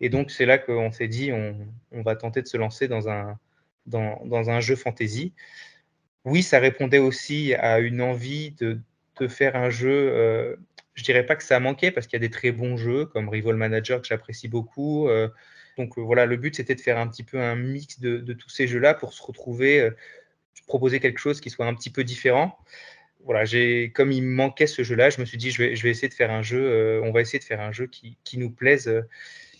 Et 0.00 0.08
donc, 0.08 0.30
c'est 0.30 0.46
là 0.46 0.58
qu'on 0.58 0.92
s'est 0.92 1.08
dit, 1.08 1.32
on, 1.32 2.02
va 2.02 2.16
tenter 2.16 2.42
de 2.42 2.46
se 2.48 2.56
lancer 2.56 2.88
dans 2.88 3.08
un, 3.08 3.38
dans, 3.86 4.20
dans 4.26 4.50
un 4.50 4.60
jeu 4.60 4.76
fantasy. 4.76 5.32
Oui, 6.24 6.42
ça 6.42 6.58
répondait 6.58 6.98
aussi 6.98 7.54
à 7.54 7.78
une 7.80 8.02
envie 8.02 8.52
de, 8.52 8.80
de 9.20 9.28
faire 9.28 9.56
un 9.56 9.70
jeu. 9.70 10.10
Euh, 10.12 10.56
je 10.94 11.04
dirais 11.04 11.24
pas 11.24 11.36
que 11.36 11.42
ça 11.42 11.60
manquait 11.60 11.90
parce 11.90 12.06
qu'il 12.06 12.14
y 12.18 12.22
a 12.22 12.26
des 12.26 12.30
très 12.30 12.52
bons 12.52 12.76
jeux 12.76 13.06
comme 13.06 13.28
Rival 13.28 13.56
Manager 13.56 14.00
que 14.00 14.06
j'apprécie 14.06 14.48
beaucoup. 14.48 15.08
Euh, 15.08 15.28
donc 15.76 15.98
euh, 15.98 16.02
voilà, 16.02 16.26
le 16.26 16.36
but 16.36 16.56
c'était 16.56 16.74
de 16.74 16.80
faire 16.80 16.98
un 16.98 17.08
petit 17.08 17.22
peu 17.22 17.40
un 17.40 17.56
mix 17.56 18.00
de, 18.00 18.32
tous 18.32 18.50
ces 18.50 18.66
jeux-là 18.66 18.94
pour 18.94 19.12
se 19.12 19.22
retrouver, 19.22 19.80
euh, 19.80 19.90
proposer 20.66 21.00
quelque 21.00 21.18
chose 21.18 21.40
qui 21.40 21.50
soit 21.50 21.66
un 21.66 21.74
petit 21.74 21.90
peu 21.90 22.04
différent. 22.04 22.58
Voilà, 23.24 23.44
j'ai 23.44 23.90
comme 23.92 24.12
il 24.12 24.22
manquait 24.22 24.66
ce 24.66 24.82
jeu-là, 24.82 25.10
je 25.10 25.20
me 25.20 25.26
suis 25.26 25.38
dit 25.38 25.50
je 25.50 25.62
vais, 25.62 25.90
essayer 25.90 26.08
de 26.08 26.14
faire 26.14 26.30
un 26.30 26.42
jeu. 26.42 27.00
on 27.04 27.12
va 27.12 27.20
essayer 27.20 27.38
de 27.38 27.44
faire 27.44 27.60
un 27.60 27.72
jeu 27.72 27.86
qui, 27.86 28.16
nous 28.38 28.50
plaise 28.50 28.90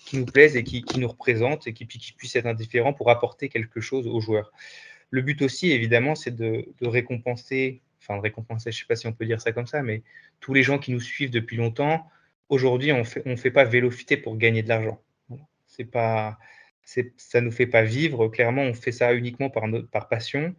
qui 0.07 0.16
nous 0.16 0.27
plaise 0.27 0.57
et 0.57 0.64
qui, 0.64 0.85
nous 0.99 1.09
représente 1.09 1.66
et 1.66 1.75
qui, 1.75 1.85
puisse 1.85 2.37
être 2.37 2.46
indifférent 2.46 2.94
pour 2.94 3.11
apporter 3.11 3.49
quelque 3.49 3.81
chose 3.81 4.07
aux 4.07 4.20
joueurs. 4.20 4.53
Le 5.11 5.23
but 5.23 5.42
aussi, 5.42 5.73
évidemment, 5.73 6.14
c'est 6.14 6.35
de, 6.35 6.64
récompenser 6.83 7.83
enfin 8.01 8.16
de 8.16 8.23
récompenser, 8.23 8.73
je 8.73 8.77
ne 8.77 8.81
sais 8.81 8.87
pas 8.87 8.96
si 8.96 9.07
on 9.07 9.12
peut 9.12 9.27
dire 9.27 9.40
ça 9.40 9.53
comme 9.53 9.66
ça, 9.66 9.83
mais 9.83 10.03
tous 10.40 10.55
les 10.55 10.62
gens 10.62 10.79
qui 10.79 10.92
nous 10.92 11.01
suivent 11.01 11.31
depuis 11.31 11.57
longtemps, 11.57 12.09
aujourd'hui, 12.49 12.92
on 12.92 13.05
ne 13.27 13.37
fait 13.37 13.51
pas 13.51 13.64
vélofiter 13.64 14.16
pour 14.16 14.37
gagner 14.37 14.62
de 14.62 14.68
l'argent. 14.68 15.01
C'est 15.70 15.85
pas, 15.85 16.38
ça 17.16 17.40
nous 17.40 17.50
fait 17.50 17.66
pas 17.66 17.83
vivre. 17.83 18.28
Clairement, 18.28 18.62
on 18.62 18.74
fait 18.74 18.92
ça 18.92 19.14
uniquement 19.14 19.50
par, 19.50 19.64
par 19.90 20.09
passion. 20.09 20.54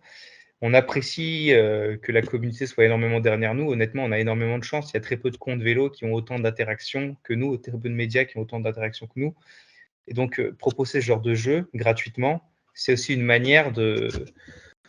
On 0.62 0.74
apprécie 0.74 1.54
euh, 1.54 1.98
que 1.98 2.12
la 2.12 2.22
communauté 2.22 2.68
soit 2.68 2.86
énormément 2.86 3.20
derrière 3.20 3.56
nous. 3.56 3.72
Honnêtement, 3.72 4.04
on 4.06 4.12
a 4.12 4.20
énormément 4.20 4.58
de 4.58 4.64
chance. 4.64 4.92
Il 4.92 4.94
y 4.94 4.98
a 4.98 5.02
très 5.02 5.18
peu 5.18 5.32
de 5.32 5.38
comptes 5.38 5.62
vélo 5.62 5.90
qui 5.90 6.06
ont 6.06 6.14
autant 6.14 6.40
d'interactions 6.40 7.18
que 7.24 7.34
nous, 7.34 7.58
très 7.58 7.72
peu 7.72 7.90
de 7.90 7.96
médias 7.96 8.26
qui 8.26 8.38
ont 8.38 8.42
autant 8.42 8.60
d'interactions 8.60 9.08
que 9.08 9.20
nous. 9.20 9.36
Et 10.08 10.14
donc, 10.14 10.40
euh, 10.40 10.56
proposer 10.58 11.02
ce 11.02 11.06
genre 11.06 11.22
de 11.22 11.34
jeu 11.34 11.70
gratuitement, 11.74 12.48
c'est 12.74 12.94
aussi 12.94 13.14
une 13.16 13.24
manière 13.24 13.72
de, 13.72 14.10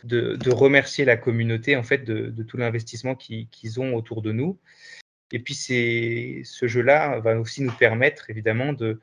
de, 0.03 0.51
remercier 0.51 1.05
la 1.05 1.17
communauté 1.17 1.75
en 1.75 1.83
fait 1.83 2.03
de, 2.05 2.43
tout 2.43 2.57
l'investissement 2.57 3.15
qu'ils 3.15 3.79
ont 3.79 3.95
autour 3.95 4.21
de 4.21 4.31
nous. 4.31 4.59
Et 5.31 5.39
puis 5.39 5.55
ce 5.55 6.67
jeu-là 6.67 7.19
va 7.19 7.39
aussi 7.39 7.63
nous 7.63 7.71
permettre 7.71 8.29
évidemment 8.29 8.73
de, 8.73 9.01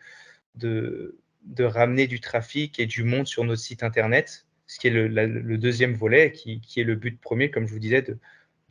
de, 0.54 1.16
ramener 1.58 2.06
du 2.06 2.20
trafic 2.20 2.78
et 2.78 2.86
du 2.86 3.04
monde 3.04 3.26
sur 3.26 3.44
notre 3.44 3.60
site 3.60 3.82
internet, 3.82 4.46
ce 4.66 4.78
qui 4.78 4.88
est 4.88 4.90
le, 4.90 5.58
deuxième 5.58 5.94
volet, 5.94 6.32
qui, 6.32 6.60
est 6.76 6.84
le 6.84 6.94
but 6.94 7.20
premier, 7.20 7.50
comme 7.50 7.66
je 7.66 7.72
vous 7.72 7.78
disais, 7.78 8.04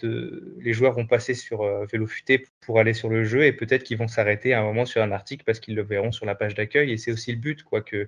les 0.01 0.73
joueurs 0.73 0.93
vont 0.93 1.05
passer 1.05 1.33
sur 1.33 1.61
euh, 1.61 1.85
pour 2.61 2.79
aller 2.79 2.93
sur 2.93 3.09
le 3.09 3.25
jeu 3.25 3.43
et 3.43 3.51
peut-être 3.51 3.83
qu'ils 3.83 3.97
vont 3.97 4.07
s'arrêter 4.07 4.53
à 4.53 4.61
un 4.61 4.63
moment 4.63 4.85
sur 4.85 5.01
un 5.01 5.11
article 5.11 5.43
parce 5.43 5.59
qu'ils 5.59 5.75
le 5.75 5.83
verront 5.83 6.13
sur 6.13 6.25
la 6.25 6.35
page 6.35 6.55
d'accueil. 6.55 6.91
Et 6.91 6.97
c'est 6.97 7.11
aussi 7.11 7.33
le 7.33 7.37
but, 7.37 7.63
quoi, 7.63 7.81
que 7.81 8.07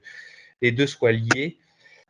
les 0.61 0.71
deux 0.71 0.87
soient 0.87 1.11
liés 1.11 1.57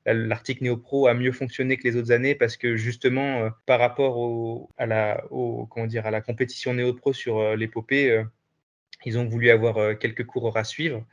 l'article 0.06 0.64
NeoPro 0.64 1.08
a 1.08 1.14
mieux 1.14 1.32
fonctionné 1.32 1.78
que 1.78 1.84
les 1.84 1.96
autres 1.96 2.12
années 2.12 2.36
parce 2.36 2.58
que 2.58 2.76
justement, 2.76 3.44
euh, 3.44 3.50
par 3.66 3.80
rapport 3.80 4.68
à, 4.78 4.86
la, 4.86 5.24
comment 5.30 5.88
dire, 5.88 6.04
compétition 6.26 6.74
NeoPro 6.74 7.14
sur 7.14 7.40
euh, 7.40 7.56
l'épopée, 7.56 8.12
euh, 8.12 8.24
ils 9.06 9.18
ont 9.18 9.26
voulu 9.26 9.50
avoir 9.50 9.98
quelques 9.98 10.26
coureurs 10.26 10.58
à 10.58 10.64
suivre. 10.64 11.04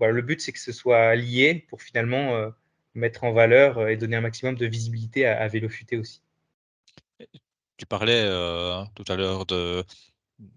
Le 0.00 0.22
but, 0.22 0.40
c'est 0.40 0.52
que 0.52 0.60
ce 0.60 0.72
soit 0.72 1.14
lié 1.14 1.66
pour 1.68 1.82
finalement 1.82 2.52
mettre 2.94 3.24
en 3.24 3.32
valeur 3.32 3.88
et 3.88 3.96
donner 3.96 4.16
un 4.16 4.20
maximum 4.20 4.56
de 4.56 4.66
visibilité 4.66 5.26
à, 5.26 5.40
à 5.40 5.48
Vélofuté 5.48 5.96
aussi. 5.96 6.22
Tu 7.76 7.86
parlais 7.86 8.22
tout 8.94 9.04
à 9.08 9.16
l'heure 9.16 9.46
de, 9.46 9.84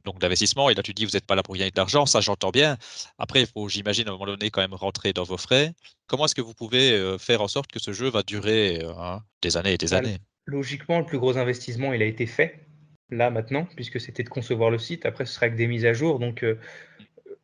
donc 0.04 0.20
d'investissement. 0.20 0.70
Et 0.70 0.74
là, 0.74 0.84
tu 0.84 0.94
dis, 0.94 1.06
vous 1.06 1.12
n'êtes 1.12 1.26
pas 1.26 1.36
là 1.36 1.44
pour 1.44 1.56
gagner 1.56 1.72
de 1.72 1.78
l'argent, 1.78 2.06
ça 2.06 2.22
j'entends 2.22 2.52
bien. 2.52 2.78
Après, 3.18 3.42
il 3.42 3.48
faut, 3.48 3.70
j'imagine, 3.70 4.08
à 4.08 4.12
un 4.12 4.14
moment 4.14 4.26
donné, 4.26 4.50
quand 4.50 4.62
même 4.62 4.74
rentrer 4.74 5.14
dans 5.14 5.24
vos 5.24 5.38
frais. 5.38 5.74
Comment 6.08 6.26
est-ce 6.26 6.36
que 6.36 6.42
vous 6.42 6.54
pouvez 6.54 6.92
euh, 6.92 7.18
faire 7.18 7.42
en 7.42 7.48
sorte 7.48 7.72
que 7.72 7.80
ce 7.80 7.94
jeu 7.94 8.10
va 8.10 8.24
durer 8.24 8.84
euh, 8.84 8.94
hein, 8.98 9.24
des 9.42 9.58
années 9.58 9.74
et 9.74 9.78
des 9.78 9.90
bah, 9.90 9.98
années? 9.98 10.18
Logiquement, 10.46 11.00
le 11.00 11.06
plus 11.06 11.20
gros 11.20 11.38
investissement, 11.38 11.94
il 11.94 12.02
a 12.02 12.06
été 12.06 12.26
fait 12.26 12.68
là 13.10 13.30
maintenant, 13.30 13.68
puisque 13.76 14.00
c'était 14.00 14.24
de 14.24 14.30
concevoir 14.30 14.70
le 14.70 14.78
site. 14.78 15.06
Après, 15.06 15.26
ce 15.26 15.34
sera 15.34 15.50
que 15.50 15.56
des 15.56 15.68
mises 15.68 15.86
à 15.86 15.94
jour. 15.94 16.20
Donc, 16.20 16.44
euh, 16.44 16.60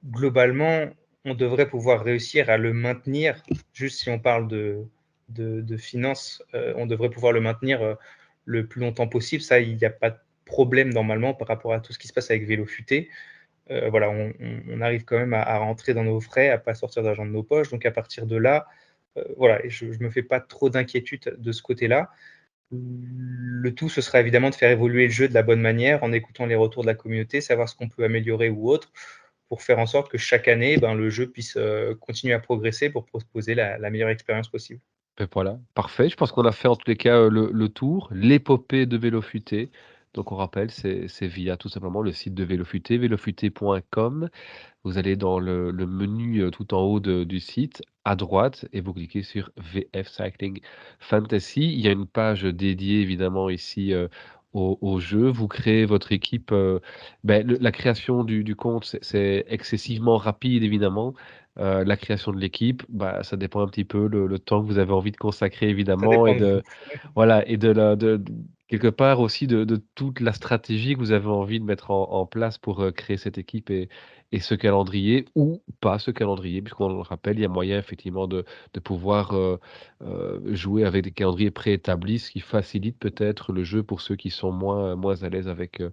globalement, 0.06 0.90
on 1.26 1.36
devrait 1.36 1.70
pouvoir 1.70 2.04
réussir 2.04 2.50
à 2.50 2.58
le 2.58 2.74
maintenir. 2.74 3.44
Juste 3.74 4.00
si 4.00 4.10
on 4.10 4.20
parle 4.20 4.48
de, 4.48 4.88
finances, 5.78 6.44
on 6.54 6.86
devrait 6.86 7.10
pouvoir 7.10 7.34
le 7.34 7.42
maintenir 7.42 7.98
le 8.46 8.66
plus 8.66 8.82
longtemps 8.82 9.08
possible. 9.08 9.44
Ça, 9.44 9.60
il 9.60 9.78
n'y 9.78 9.86
a 9.86 9.90
pas 9.90 10.10
de 10.10 10.18
problème 10.46 10.92
normalement 10.94 11.34
par 11.34 11.48
rapport 11.48 11.74
à 11.74 11.80
tout 11.80 11.94
ce 11.94 12.00
qui 12.00 12.08
se 12.08 12.14
passe 12.14 12.30
avec 12.32 12.46
Vélo 12.46 12.66
Futé. 12.66 13.10
Euh, 13.70 13.90
voilà, 13.90 14.10
on, 14.10 14.82
arrive 14.82 15.06
quand 15.06 15.18
même 15.18 15.34
à, 15.34 15.58
rentrer 15.58 15.94
dans 15.94 16.04
nos 16.04 16.20
frais, 16.20 16.50
à 16.50 16.58
pas 16.58 16.74
sortir 16.74 17.04
d'argent 17.04 17.26
de 17.26 17.32
nos 17.32 17.44
poches. 17.44 17.70
Donc 17.70 17.86
à 17.86 17.92
partir 17.92 18.26
de 18.26 18.36
là, 18.36 18.68
euh, 19.18 19.24
voilà, 19.38 19.62
je 19.68 19.86
ne 19.86 19.98
me 19.98 20.10
fais 20.10 20.24
pas 20.24 20.40
trop 20.40 20.70
d'inquiétude 20.70 21.36
de 21.38 21.52
ce 21.52 21.62
côté-là. 21.62 22.10
Le 22.72 23.74
tout, 23.74 23.90
ce 23.90 24.02
sera 24.02 24.20
évidemment 24.20 24.50
de 24.50 24.56
faire 24.56 24.72
évoluer 24.72 25.06
le 25.06 25.12
jeu 25.12 25.28
de 25.28 25.34
la 25.34 25.44
bonne 25.44 25.62
manière 25.62 26.04
en 26.04 26.12
écoutant 26.12 26.46
les 26.46 26.56
retours 26.56 26.84
de 26.84 26.88
la 26.88 26.96
communauté, 26.96 27.42
savoir 27.42 27.70
ce 27.70 27.76
qu'on 27.76 27.90
peut 27.90 28.04
améliorer 28.04 28.50
ou 28.50 28.70
autre, 28.70 28.92
pour 29.52 29.62
faire 29.64 29.80
en 29.80 29.86
sorte 29.86 30.10
que 30.10 30.18
chaque 30.18 30.48
année, 30.48 30.78
ben, 30.78 30.94
le 30.94 31.10
jeu 31.10 31.30
puisse 31.30 31.58
euh, 31.58 31.94
continuer 31.94 32.34
à 32.34 32.40
progresser 32.40 32.90
pour 32.90 33.06
proposer 33.06 33.54
la, 33.54 33.78
meilleure 33.90 34.08
expérience 34.08 34.48
possible. 34.48 34.80
Ben 35.18 35.28
voilà, 35.30 35.60
parfait. 35.74 36.08
Je 36.08 36.16
pense 36.16 36.32
qu'on 36.32 36.46
a 36.46 36.54
fait 36.54 36.70
en 36.70 36.78
tous 36.78 36.88
les 36.88 36.96
cas 36.96 37.28
le, 37.28 37.50
le 37.52 37.68
tour, 37.68 38.08
l'épopée 38.14 38.86
de 38.86 38.96
Vélo 38.96 39.22
Futé. 39.22 39.70
Donc 40.14 40.32
on 40.32 40.36
rappelle, 40.36 40.72
c'est 40.72 41.28
via 41.28 41.56
tout 41.58 41.70
simplement 41.70 42.02
le 42.02 42.12
site 42.12 42.34
de 42.34 42.44
Vélofuté, 42.44 42.98
vélofuté.com. 42.98 44.30
Vous 44.84 44.98
allez 44.98 45.16
dans 45.16 45.40
le, 45.40 45.72
menu 45.72 46.40
euh, 46.40 46.50
tout 46.50 46.74
en 46.74 46.82
haut 46.82 47.00
du 47.00 47.40
site, 47.40 47.82
à 48.04 48.16
droite, 48.16 48.66
et 48.74 48.82
vous 48.82 48.94
cliquez 48.94 49.24
sur 49.24 49.52
VF 49.58 50.10
Cycling 50.10 50.62
Fantasy. 51.00 51.74
Il 51.74 51.80
y 51.80 51.88
a 51.88 51.92
une 51.92 52.08
page 52.08 52.44
dédiée 52.44 53.02
évidemment 53.02 53.50
ici 53.50 53.94
euh, 53.94 54.08
au, 54.54 55.00
jeu. 55.00 55.30
Vous 55.30 55.48
créez 55.48 55.86
votre 55.86 56.12
équipe. 56.12 56.52
Euh, 56.52 56.80
ben, 57.24 57.46
la 57.48 57.72
création 57.72 58.24
du, 58.24 58.56
compte, 58.56 58.96
c'est 59.02 59.46
excessivement 59.48 60.18
rapide 60.18 60.64
évidemment. 60.64 61.14
la 61.58 61.98
création 61.98 62.32
de 62.32 62.40
l'équipe, 62.40 62.84
bah, 62.90 63.24
ça 63.24 63.38
dépend 63.38 63.62
un 63.62 63.68
petit 63.68 63.86
peu 63.86 64.08
le, 64.08 64.40
temps 64.40 64.62
que 64.62 64.68
vous 64.68 64.80
avez 64.80 64.94
envie 64.94 65.12
de 65.12 65.18
consacrer 65.18 65.70
évidemment 65.70 66.26
et 66.28 66.38
de, 66.38 66.64
voilà 67.16 67.48
et 67.48 67.58
de, 67.58 67.70
la, 67.70 67.96
de, 67.96 68.22
quelque 68.72 68.88
part 68.88 69.20
aussi 69.20 69.48
de, 69.48 69.66
toute 69.96 70.22
la 70.22 70.32
stratégie 70.32 70.94
que 70.94 71.00
vous 71.00 71.12
avez 71.12 71.28
envie 71.28 71.60
de 71.60 71.66
mettre 71.66 71.92
en, 71.92 72.26
place 72.26 72.58
pour 72.58 72.82
euh, 72.82 72.92
créer 72.92 73.18
cette 73.18 73.38
équipe 73.38 73.70
et, 73.70 73.90
ce 74.40 74.56
calendrier, 74.56 75.26
ou 75.36 75.62
pas 75.82 76.00
ce 76.00 76.10
calendrier, 76.10 76.62
puisqu'on 76.62 76.88
le 76.88 77.02
rappelle, 77.02 77.38
il 77.38 77.42
y 77.42 77.46
a 77.46 77.50
moyen 77.50 77.78
effectivement 77.78 78.28
de, 78.28 78.46
pouvoir 78.82 79.34
euh, 79.34 79.60
euh, 80.04 80.40
jouer 80.56 80.86
avec 80.86 81.04
des 81.04 81.12
calendriers 81.12 81.52
préétablis, 81.52 82.20
ce 82.20 82.32
qui 82.32 82.40
facilite 82.40 82.98
peut-être 82.98 83.52
le 83.52 83.66
jeu 83.66 83.84
pour 83.84 84.00
ceux 84.00 84.16
qui 84.16 84.30
sont 84.30 84.54
moins, 84.54 84.96
moins 84.96 85.22
à 85.22 85.28
l'aise 85.28 85.50
avec 85.50 85.84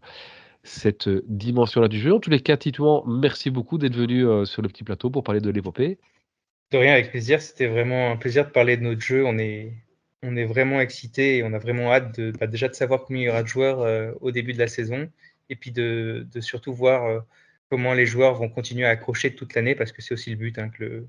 cette 0.62 1.08
dimension-là 1.08 1.88
du 1.88 1.98
jeu. 1.98 2.14
En 2.14 2.20
tous 2.20 2.30
les 2.30 2.38
cas, 2.38 2.56
Titouan, 2.56 3.02
merci 3.08 3.50
beaucoup 3.50 3.76
d'être 3.76 3.96
venu 3.96 4.46
sur 4.46 4.62
le 4.62 4.68
petit 4.68 4.84
plateau 4.84 5.10
pour 5.10 5.24
parler 5.24 5.40
de 5.40 5.50
l'épopée. 5.50 5.98
De 6.70 6.78
rien, 6.78 6.92
avec 6.92 7.10
plaisir. 7.10 7.42
C'était 7.42 7.66
vraiment 7.66 8.12
un 8.12 8.16
plaisir 8.16 8.46
de 8.46 8.50
parler 8.50 8.76
de 8.76 8.82
notre 8.82 9.00
jeu. 9.00 9.24
On 9.26 9.36
est, 9.36 9.72
on 10.22 10.36
est 10.36 10.44
vraiment 10.44 10.80
excité 10.80 11.38
et 11.38 11.42
on 11.42 11.52
a 11.52 11.58
vraiment 11.58 11.92
hâte 11.92 12.18
de, 12.18 12.32
bah, 12.32 12.46
déjà 12.46 12.68
de 12.68 12.74
savoir 12.74 13.04
combien 13.04 13.22
il 13.22 13.26
y 13.26 13.28
aura 13.28 13.42
de 13.42 13.48
joueurs 13.48 13.80
euh, 13.80 14.12
au 14.20 14.30
début 14.30 14.52
de 14.52 14.58
la 14.58 14.68
saison 14.68 15.10
et 15.48 15.56
puis 15.56 15.70
de, 15.70 16.26
surtout 16.40 16.74
voir 16.74 17.06
euh, 17.06 17.20
comment 17.70 17.94
les 17.94 18.06
joueurs 18.06 18.34
vont 18.34 18.48
continuer 18.48 18.86
à 18.86 18.90
accrocher 18.90 19.34
toute 19.34 19.54
l'année 19.54 19.74
parce 19.74 19.92
que 19.92 20.02
c'est 20.02 20.14
aussi 20.14 20.30
le 20.30 20.36
but 20.36 20.58
hein, 20.58 20.70
que, 20.70 21.04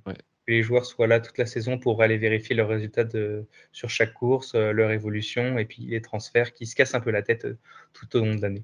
les 0.47 0.63
joueurs 0.63 0.85
soient 0.85 1.05
là 1.05 1.19
toute 1.19 1.37
la 1.37 1.45
saison 1.45 1.77
pour 1.77 2.01
aller 2.01 2.17
vérifier 2.17 2.55
leurs 2.55 2.69
résultats 2.69 3.03
de, 3.03 3.45
sur 3.71 3.89
chaque 3.89 4.13
course, 4.13 4.53
euh, 4.55 4.71
leur 4.71 4.91
évolution 4.91 5.59
et 5.59 5.65
puis 5.65 5.83
les 5.83 6.01
transferts 6.01 6.53
qui 6.53 6.65
se 6.65 6.75
cassent 6.75 6.95
un 6.95 7.01
peu 7.01 7.11
la 7.11 7.21
tête 7.21 7.47
tout 7.93 8.17
au 8.17 8.25
long 8.25 8.35
de 8.35 8.41
l'année. 8.41 8.63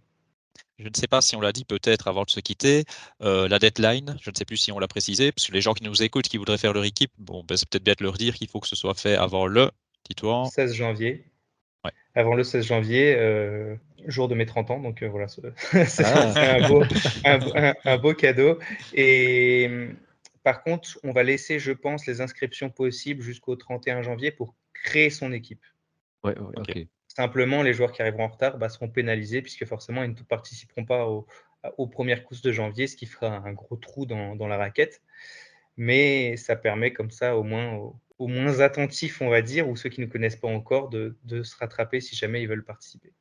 Je 0.79 0.87
ne 0.89 0.93
sais 0.93 1.07
pas 1.07 1.21
si 1.21 1.35
on 1.35 1.41
l'a 1.41 1.53
dit 1.53 1.63
peut-être 1.63 2.07
avant 2.07 2.23
de 2.23 2.29
se 2.29 2.41
quitter, 2.41 2.83
la 3.21 3.59
deadline, 3.59 4.17
je 4.21 4.29
ne 4.29 4.35
sais 4.35 4.43
plus 4.43 4.57
si 4.57 4.73
on 4.73 4.79
l'a 4.79 4.89
précisé, 4.89 5.31
parce 5.31 5.47
que 5.47 5.53
les 5.53 5.61
gens 5.61 5.73
qui 5.73 5.85
nous 5.85 6.03
écoutent, 6.03 6.27
qui 6.27 6.35
voudraient 6.35 6.57
faire 6.57 6.73
leur 6.73 6.83
équipe, 6.83 7.11
bon, 7.17 7.45
ben, 7.47 7.55
c'est 7.55 7.69
peut-être 7.69 7.83
bien 7.83 7.93
de 7.97 8.03
leur 8.03 8.17
dire 8.17 8.35
qu'il 8.35 8.49
faut 8.49 8.59
que 8.59 8.67
ce 8.67 8.75
soit 8.75 8.93
fait 8.93 9.15
avant 9.15 9.47
le 9.47 9.71
16 10.45 10.73
janvier. 10.73 11.25
Avant 12.15 12.33
le 12.33 12.43
16 12.43 12.65
janvier, 12.65 13.15
euh, 13.17 13.75
jour 14.07 14.27
de 14.27 14.35
mes 14.35 14.45
30 14.45 14.71
ans. 14.71 14.79
Donc 14.79 15.03
euh, 15.03 15.07
voilà, 15.07 15.27
c'est 15.27 16.03
ah. 16.05 16.57
un, 17.85 17.97
beau, 17.97 18.13
cadeau. 18.13 18.59
Et 18.93 19.69
par 20.43 20.63
contre, 20.63 20.97
on 21.03 21.11
va 21.11 21.23
laisser, 21.23 21.59
je 21.59 21.71
pense, 21.71 22.05
les 22.05 22.21
inscriptions 22.21 22.69
possibles 22.69 23.21
jusqu'au 23.21 23.55
31 23.55 24.01
janvier 24.01 24.31
pour 24.31 24.55
créer 24.73 25.09
son 25.09 25.31
équipe. 25.31 25.63
Simplement, 27.07 27.61
les 27.61 27.73
joueurs 27.73 27.91
qui 27.91 28.01
arriveront 28.01 28.25
en 28.25 28.29
retard 28.29 28.57
bah, 28.57 28.69
seront 28.69 28.89
pénalisés 28.89 29.41
puisque 29.41 29.65
forcément, 29.65 30.03
ils 30.03 30.11
ne 30.11 30.15
participeront 30.15 30.85
pas 30.85 31.07
aux 31.07 31.87
premières 31.87 32.23
courses 32.23 32.41
de 32.41 32.51
janvier, 32.51 32.87
ce 32.87 32.95
qui 32.95 33.05
fera 33.05 33.37
un 33.37 33.53
gros 33.53 33.75
trou 33.75 34.05
dans, 34.05 34.35
dans 34.35 34.47
la 34.47 34.57
raquette. 34.57 35.01
mais 35.77 36.37
ça 36.37 36.55
permet 36.55 36.93
comme 36.93 37.11
ça 37.11 37.37
au 37.37 37.43
moins 37.43 37.73
aux, 37.73 37.95
moins 38.19 38.59
attentifs, 38.59 39.21
on 39.21 39.29
va 39.29 39.41
dire, 39.41 39.69
ou 39.69 39.75
ceux 39.75 39.89
qui 39.89 40.01
ne 40.01 40.05
connaissent 40.05 40.35
pas 40.35 40.47
encore, 40.47 40.89
de, 40.89 41.17
de 41.23 41.43
se 41.43 41.55
rattraper 41.57 42.01
si 42.01 42.15
jamais 42.15 42.41
ils 42.41 42.47
veulent 42.47 42.65
participer. 42.65 43.13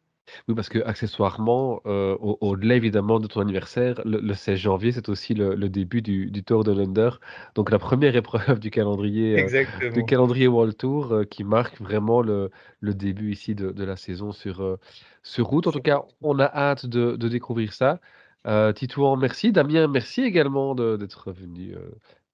Oui, 0.48 0.54
parce 0.54 0.68
que 0.68 0.78
accessoirement, 0.78 1.80
euh, 1.86 2.16
au-delà 2.20 2.76
évidemment 2.76 3.20
de 3.20 3.26
ton 3.26 3.40
anniversaire, 3.40 4.00
le, 4.04 4.34
16 4.34 4.58
janvier, 4.58 4.92
c'est 4.92 5.08
aussi 5.08 5.34
le, 5.34 5.68
début 5.68 6.02
du, 6.02 6.30
Tour 6.44 6.64
de 6.64 6.72
l'Under. 6.72 7.10
Donc 7.54 7.70
la 7.70 7.78
première 7.78 8.16
épreuve 8.16 8.58
du 8.60 8.70
calendrier, 8.70 9.44
euh, 9.44 9.90
du 9.90 10.04
calendrier 10.04 10.48
World 10.48 10.76
Tour 10.76 11.12
euh, 11.12 11.24
qui 11.24 11.44
marque 11.44 11.80
vraiment 11.80 12.22
le, 12.22 12.50
début 12.82 13.32
ici 13.32 13.54
de, 13.54 13.84
la 13.84 13.96
saison 13.96 14.32
sur, 14.32 14.78
sur 15.22 15.46
route. 15.46 15.66
En 15.66 15.72
tout 15.72 15.80
cas, 15.80 16.02
on 16.22 16.38
a 16.38 16.46
hâte 16.46 16.86
de, 16.86 17.16
découvrir 17.16 17.72
ça. 17.72 18.00
Titouan, 18.74 19.16
merci. 19.16 19.52
Damien, 19.52 19.88
merci 19.88 20.22
également 20.22 20.74
d'être 20.74 21.32
venu 21.32 21.74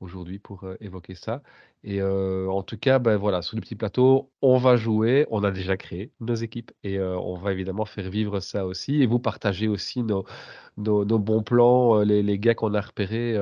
aujourd'hui 0.01 0.39
pour 0.39 0.65
évoquer 0.81 1.15
ça. 1.15 1.43
Et 1.83 2.03
en 2.03 2.63
tout 2.63 2.77
cas, 2.77 2.99
ben 2.99 3.17
voilà, 3.17 3.41
sur 3.43 3.57
le 3.57 3.63
petit 3.63 3.75
plateau, 3.75 4.31
on 4.43 4.59
va 4.59 4.77
jouer. 4.77 5.27
On 5.31 5.45
a 5.45 5.51
déjà 5.51 5.77
créé 5.77 6.13
nos 6.21 6.35
équipes 6.35 6.73
et 6.83 7.01
on 7.01 7.37
va 7.37 7.53
évidemment 7.53 7.87
faire 7.87 8.11
vivre 8.11 8.41
ça 8.41 8.67
aussi. 8.67 9.03
Et 9.03 9.07
vous 9.07 9.19
partagez 9.19 9.67
aussi 9.67 10.03
nos, 10.03 10.25
nos, 10.77 11.19
bons 11.19 11.43
plans, 11.43 12.01
les, 12.01 12.23
les 12.23 12.39
gars 12.39 12.55
qu'on 12.55 12.75
a 12.75 12.81
repérés. 12.83 13.39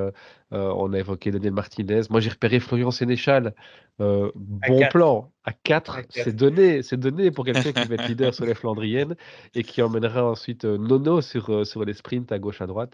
on 0.52 0.92
a 0.92 0.98
évoqué 0.98 1.32
Daniel 1.32 1.52
Martinez. 1.52 2.02
Moi, 2.10 2.20
j'ai 2.20 2.30
repéré 2.30 2.60
Florian 2.60 2.92
Sénéchal. 2.92 3.54
bon 3.98 4.88
plan. 4.90 5.32
À 5.44 5.52
4, 5.52 6.00
c'est 6.10 6.36
donné, 6.36 6.82
c'est 6.82 6.98
donné 6.98 7.30
pour 7.30 7.42
quelqu'un 7.44 7.72
qui 7.72 7.88
va 7.88 7.94
être 7.94 8.06
leader 8.06 8.34
sur 8.34 8.44
les 8.44 8.54
Flandriennes 8.54 9.16
et 9.54 9.62
qui 9.62 9.80
emmènera 9.80 10.22
ensuite 10.22 10.66
Nono 10.66 11.22
sur, 11.22 11.66
sur 11.66 11.86
les 11.86 11.94
sprints 11.94 12.30
à 12.30 12.38
gauche 12.38 12.60
à 12.60 12.66
droite. 12.66 12.92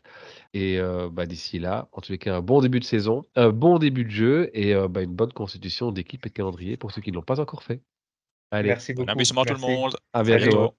Et 0.55 0.79
bah, 1.13 1.27
d'ici 1.27 1.59
là, 1.59 1.89
en 1.93 2.01
tous 2.01 2.13
les 2.13 2.19
cas, 2.19 2.37
un 2.37 2.41
bon 2.41 2.61
début 2.61 2.81
de 2.81 2.85
saison, 2.85 3.25
un 3.35 3.51
bon 3.55 3.79
début 3.79 4.05
de 4.05 4.11
jeu 4.11 4.51
et 4.53 4.75
bah, 4.89 5.03
une 5.03 5.15
bonne 5.15 5.33
constitution 5.33 5.93
d'équipe 5.93 6.27
et 6.27 6.29
de 6.29 6.35
calendrier 6.35 6.77
pour 6.77 6.93
ceux 6.93 7.01
qui 7.01 7.11
ne 7.11 7.17
l'ont 7.17 7.23
pas 7.23 7.41
encore 7.41 7.63
fait. 7.63 7.81
Allez. 8.51 8.69
Merci 8.69 8.95
beaucoup. 8.95 9.13
Bon 9.15 9.45
tout 9.45 9.55
le 9.55 9.61
monde. 9.61 9.97
À 10.13 10.23
bientôt. 10.23 10.75